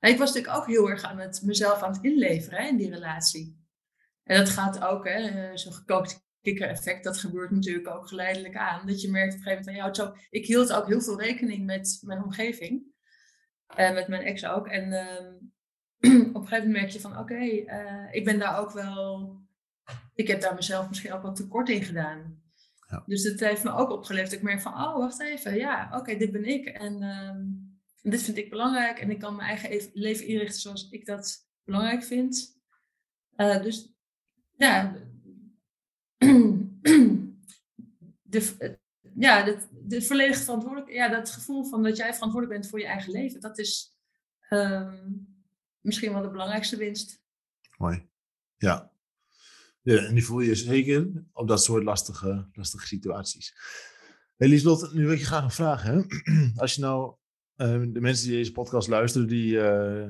[0.00, 2.90] ik was natuurlijk ook heel erg aan het mezelf aan het inleveren hè, in die
[2.90, 3.60] relatie.
[4.22, 8.86] En dat gaat ook, hè, zo'n gekookt kikker-effect, dat gebeurt natuurlijk ook geleidelijk aan.
[8.86, 11.66] Dat je merkt op een gegeven moment, ja, zo, ik hield ook heel veel rekening
[11.66, 12.82] met mijn omgeving.
[13.66, 14.68] En met mijn ex ook.
[14.68, 15.52] En um,
[16.36, 19.36] op een gegeven moment merk je van oké, eh, ik ben daar ook wel,
[20.14, 22.41] ik heb daar mezelf misschien ook wat tekort in gedaan.
[22.92, 23.02] Ja.
[23.06, 24.32] Dus dat heeft me ook opgeleverd.
[24.32, 26.66] Ik merk van, oh, wacht even, ja, oké, dit ben ik.
[26.66, 27.44] En ehm,
[28.10, 28.98] dit vind ik belangrijk.
[28.98, 32.60] En ik kan mijn eigen leven inrichten zoals ik dat belangrijk vind.
[33.36, 33.94] Uh, dus
[34.56, 34.96] ja,
[38.22, 38.78] de,
[39.14, 42.86] ja, de, de volledige verantwoordelijk, ja, dat gevoel van dat jij verantwoordelijk bent voor je
[42.86, 43.96] eigen leven, dat is
[44.50, 45.26] um,
[45.80, 47.22] misschien wel de belangrijkste winst.
[47.78, 48.08] Mooi.
[48.56, 48.91] Ja.
[49.82, 49.96] Ja.
[49.96, 53.54] En die voel je zeker op dat soort lastige, lastige situaties.
[54.36, 55.82] Hey nu wil ik je graag een vraag.
[55.82, 56.00] Hè?
[56.62, 57.14] Als je nou
[57.56, 60.08] uh, de mensen die deze podcast luisteren, die uh,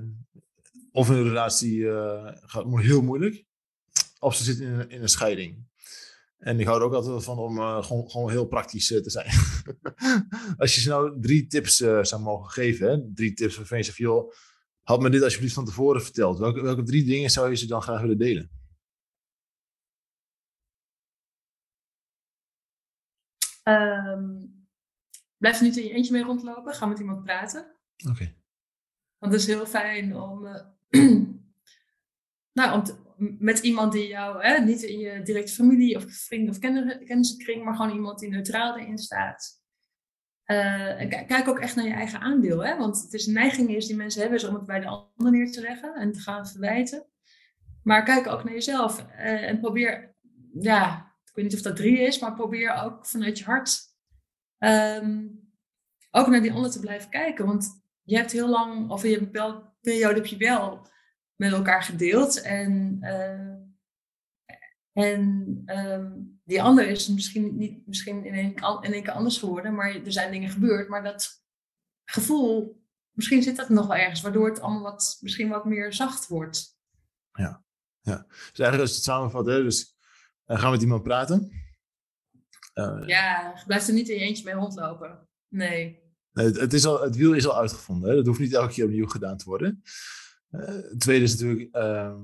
[0.91, 3.45] of hun relatie uh, gaat heel moeilijk,
[4.19, 5.71] of ze zitten in, in een scheiding.
[6.39, 9.31] En ik hou er ook altijd van om uh, gewoon, gewoon heel praktisch te zijn.
[10.57, 13.13] Als je ze nou drie tips zou mogen geven, hè?
[13.15, 14.33] drie tips waarvan je zegt, joh,
[14.83, 16.39] had me dit alsjeblieft van tevoren verteld.
[16.39, 18.51] Welke, welke drie dingen zou je ze dan graag willen delen?
[23.63, 24.67] Um,
[25.37, 26.75] blijf er niet in je eentje mee rondlopen.
[26.75, 27.77] Ga met iemand praten.
[28.11, 28.35] Oké.
[29.19, 30.61] Want het is heel fijn om, uh,
[32.59, 32.83] nou, om
[33.39, 37.75] met iemand die jou, hè, niet in je directe familie of vrienden of kennissenkring, maar
[37.75, 39.61] gewoon iemand die neutraal erin staat.
[40.47, 42.65] Uh, kijk ook echt naar je eigen aandeel.
[42.65, 42.77] Hè?
[42.77, 45.33] Want het is een neiging is die mensen hebben is om het bij de ander
[45.33, 47.07] neer te leggen en te gaan verwijten.
[47.83, 50.15] Maar kijk ook naar jezelf uh, en probeer,
[50.61, 53.91] ja, ik weet niet of dat drie is, maar probeer ook vanuit je hart
[54.59, 55.41] um,
[56.11, 57.47] ook naar die ander te blijven kijken.
[57.47, 60.87] Want je hebt heel lang, of je hebt een periode heb je wel
[61.37, 62.43] met elkaar gedeeld.
[62.43, 63.61] En, uh,
[64.93, 70.13] en um, die ander is misschien, niet, misschien in, één keer anders geworden, maar er
[70.13, 70.89] zijn dingen gebeurd.
[70.89, 71.45] Maar dat
[72.05, 76.27] gevoel, misschien zit dat nog wel ergens, waardoor het allemaal wat, misschien wat meer zacht
[76.27, 76.81] wordt.
[77.33, 77.65] Ja,
[78.01, 78.25] ja.
[78.29, 79.97] dus eigenlijk als het samenvat, dus
[80.59, 81.51] gaan met iemand praten.
[82.75, 85.29] Uh, ja, blijf er niet in je eentje mee rondlopen.
[85.49, 86.01] Nee.
[86.33, 88.11] Het, het, is al, het wiel is al uitgevonden.
[88.11, 88.17] Hè?
[88.17, 89.83] Dat hoeft niet elke keer opnieuw gedaan te worden.
[90.51, 91.77] Uh, het tweede is natuurlijk.
[91.77, 92.15] Uh,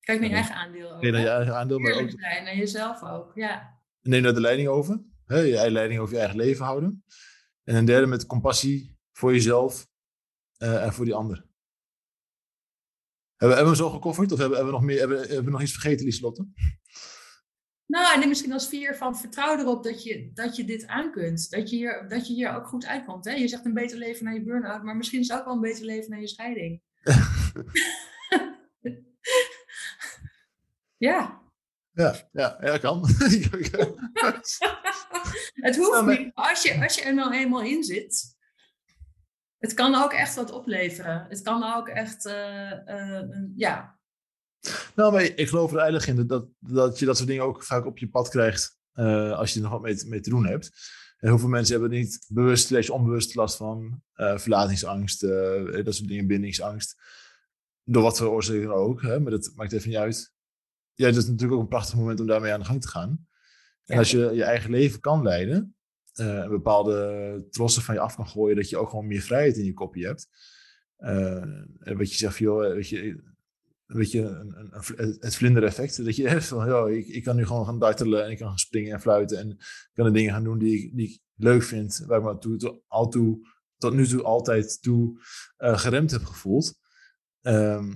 [0.00, 1.00] Kijk naar je eigen aandeel ook.
[1.00, 2.10] Kijk naar je eigen aandeel, maar ook...
[2.10, 3.78] zijn, naar jezelf ook, ja.
[4.00, 5.00] Neem daar de leiding over.
[5.26, 5.38] Hè?
[5.38, 7.04] Je eigen leiding over je eigen leven houden.
[7.64, 9.86] En een derde met compassie voor jezelf
[10.58, 11.46] uh, en voor die ander.
[13.48, 14.32] Hebben, we hem zo gecoverd?
[14.32, 16.46] Of hebben, we nog meer, hebben, hebben we nog iets vergeten, Lieslotte?
[17.86, 21.50] Nou, en misschien als vier van vertrouw erop dat je, dat je dit aan kunt.
[21.50, 23.24] Dat je, hier, dat je hier ook goed uitkomt.
[23.24, 23.32] Hè?
[23.32, 25.60] Je zegt een beter leven na je burn-out, maar misschien is het ook wel een
[25.60, 26.82] beter leven na je scheiding.
[31.06, 31.42] ja.
[31.92, 33.00] Ja, ja, ja, kan.
[35.66, 36.30] het hoeft nou, niet.
[36.34, 38.33] Als je, als je er nou eenmaal in zit,
[39.64, 41.26] het kan ook echt wat opleveren.
[41.28, 43.98] Het kan ook echt, eh, eh, ja.
[44.94, 47.86] Nou, maar ik geloof er eigenlijk in dat, dat, je dat soort dingen ook vaak
[47.86, 50.46] op je pad krijgt eh, als je er nog wat mee, te- mee te doen
[50.46, 50.70] hebt.
[51.16, 54.02] En heel veel mensen hebben niet bewust, slechts onbewust last van.
[54.14, 57.00] verlatingsangst, dat soort dingen, bindingsangst.
[57.84, 60.32] Door wat voor oorzaken dan ook, hè, maar dat maakt even niet uit.
[60.94, 63.08] Ja, dat is natuurlijk ook een prachtig moment om daarmee aan de gang te gaan.
[63.84, 63.98] En Ja.
[63.98, 65.76] als je je eigen leven kan leiden,
[66.18, 69.64] en bepaalde trossen van je af kan gooien, dat je ook gewoon meer vrijheid in
[69.64, 70.28] je kopje hebt.
[71.78, 73.22] En wat je zegt, joh, weet je,
[73.86, 76.04] je, een, het vlindereffect.
[76.04, 78.48] Dat je hebt van, joh, ik, ik kan nu gewoon gaan dartelen en ik kan
[78.48, 79.38] gaan springen en fluiten.
[79.38, 82.30] En ik kan de dingen gaan doen die ik, die leuk vind, waar ik me
[82.88, 83.46] al toe,
[83.78, 85.20] tot nu toe altijd toe
[85.56, 86.74] eh, geremd heb gevoeld.
[87.40, 87.92] Ehm,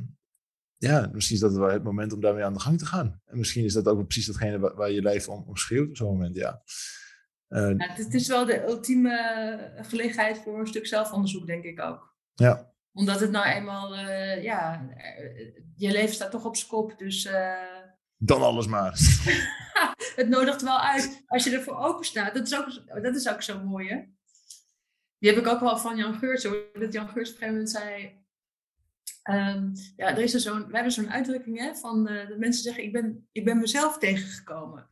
[0.76, 3.20] ja, misschien is dat wel het moment om daarmee aan de gang te gaan.
[3.24, 5.96] En misschien is dat ook precies datgene waar, waar je lijf om, om schreeuwt op
[5.96, 6.62] zo'n moment, ja.
[7.48, 12.16] Eh, Ja, het, is wel de ultieme gelegenheid voor een stuk zelfonderzoek, denk ik ook.
[12.34, 16.98] ja, Omdat het nou eenmaal, eh, ja, eh, je leven staat toch op z'n kop.
[16.98, 17.28] Dus
[18.16, 18.92] dan alles maar.
[20.16, 22.34] het nodigt wel uit als je ervoor open staat.
[22.34, 24.02] Dat is ook, dat is ook zo mooi, hè?
[25.18, 26.44] Die heb ik ook wel van Jan Geurts.
[26.44, 26.56] hoor.
[26.72, 28.22] Dat Jan Geurts op een gegeven moment zei...
[29.22, 32.82] ehm, ja, er is er zo'n, we hebben zo'n uitdrukking hè, van dat mensen zeggen:
[32.84, 34.88] ik ben, ik ben mezelf tegengekomen.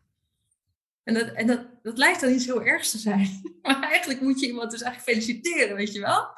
[1.06, 3.28] En, dat, en dat, dat lijkt dan iets heel ergs te zijn.
[3.62, 6.28] Maar eigenlijk moet je iemand dus eigenlijk feliciteren, weet je wel?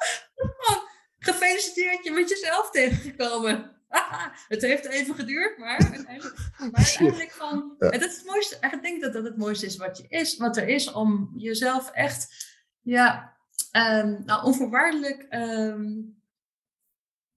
[1.19, 3.71] Gefeliciteerd, je bent jezelf tegengekomen.
[4.47, 6.35] het heeft even geduurd, maar uiteindelijk.
[6.57, 7.75] Maar eigenlijk van.
[7.79, 7.89] Ja.
[7.89, 8.59] En dat is het mooiste.
[8.59, 11.33] Eigenlijk denk ik dat dat het mooiste is wat je is, wat er is om
[11.35, 12.47] jezelf echt,
[12.81, 13.37] ja,
[13.71, 16.01] ehm, nou, onvoorwaardelijk ehm,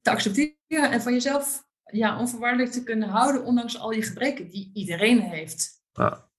[0.00, 4.70] te accepteren en van jezelf, ja, onvoorwaardelijk te kunnen houden, ondanks al je gebreken die
[4.74, 5.82] iedereen heeft.
[5.92, 6.30] Ja.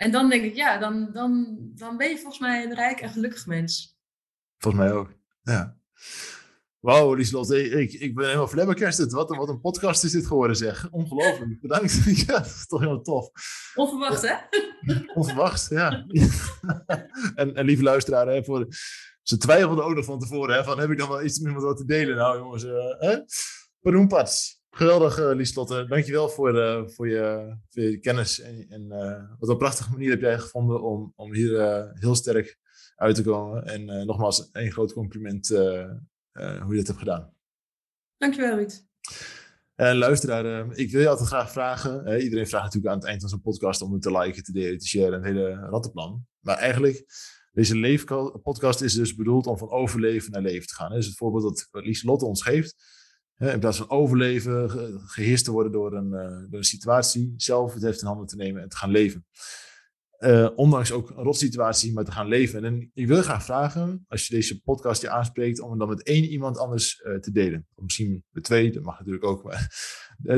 [0.00, 3.10] En dan denk ik, ja, dan, dan, dan ben je volgens mij een rijk en
[3.10, 3.98] gelukkig mens.
[4.58, 5.12] Volgens mij ook.
[5.42, 5.76] Ja.
[6.78, 9.12] Wauw, Lieslot, ik, ik, ben helemaal flabbergasted.
[9.12, 10.90] Wat, een- wat een podcast is dit geworden, zeg.
[10.90, 11.60] Ongelooflijk.
[11.60, 12.02] Bedankt.
[12.26, 13.30] ja, dat is toch helemaal tof.
[13.74, 14.34] Onverwacht, hè?
[15.14, 16.06] Onverwacht, ja.
[17.34, 18.66] en, en lieve luisteraar, hè, voor,
[19.22, 20.54] ze twijfelden ook nog van tevoren.
[20.56, 22.16] Hè, van, heb ik dan wel iets met wat te delen?
[22.16, 22.64] Nou, jongens.
[22.64, 23.18] eh hè?
[24.80, 25.86] Geweldig, eh Lieslotte.
[25.88, 28.40] Dankjewel voor, eh, voor, je, voor je kennis.
[28.40, 32.14] En, en eh, wat een prachtige manier heb jij gevonden om, om hier eh, heel
[32.14, 32.58] sterk
[32.96, 33.66] uit te komen.
[33.66, 35.80] En eh, nogmaals, een groot compliment eh,
[36.32, 37.34] eh, hoe je dat hebt gedaan.
[38.16, 38.84] Dankjewel, Ruud.
[39.74, 42.20] En luisteraar, eh, ik wil je altijd graag vragen.
[42.22, 44.78] iedereen vraagt natuurlijk aan het eind van zo'n podcast om het te liken, te delen,
[44.78, 46.26] te sharen, een hele rattenplan.
[46.40, 47.04] Maar eigenlijk,
[47.52, 50.88] deze leefpodcast is dus bedoeld om van overleven naar leven te gaan.
[50.88, 52.98] Dat is het voorbeeld dat Lieselotte ons geeft.
[53.40, 57.82] In plaats van overleven, ge- geheerst te worden door een, eh, een situatie, zelf het
[57.82, 59.26] heft in handen te nemen en te gaan leven.
[60.10, 62.64] Eh, ondanks ook een rotsituatie, maar te gaan leven.
[62.64, 66.02] En ik wil graag vragen, als je deze podcast je aanspreekt, om het dan met
[66.02, 67.66] één iemand anders eh, te delen.
[67.74, 69.42] Of misschien met twee, dat mag natuurlijk ook.
[69.42, 69.68] Maar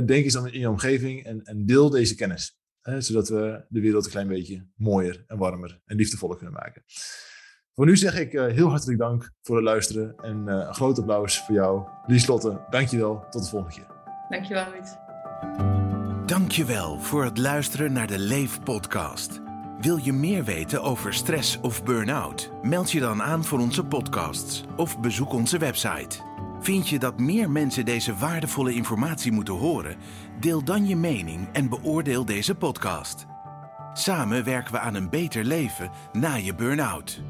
[0.07, 2.61] denk eens aan in je omgeving en, en deel deze kennis.
[2.80, 6.82] Hè, zodat we de wereld een klein beetje mooier en warmer en liefdevoller kunnen maken.
[7.75, 10.14] Voor nu zeg ik eh, heel hartelijk dank voor het luisteren.
[10.16, 11.89] En eh, een groot applaus voor jou.
[12.07, 13.25] Lieslotte, dankjewel.
[13.31, 13.87] Tot de volgende keer.
[14.29, 14.99] Dankjewel, Ruud.
[16.27, 19.41] Dankjewel voor het luisteren naar de Leef podcast.
[19.81, 22.51] Wil je meer weten over stress of burn-out?
[22.62, 26.20] Meld je dan aan voor onze podcasts of bezoek onze website.
[26.61, 29.97] Vind je dat meer mensen deze waardevolle informatie moeten horen?
[30.41, 33.27] Deel dan je mening en beoordeel deze podcast.
[33.93, 37.23] Samen werken we aan een beter leven na je burn-out.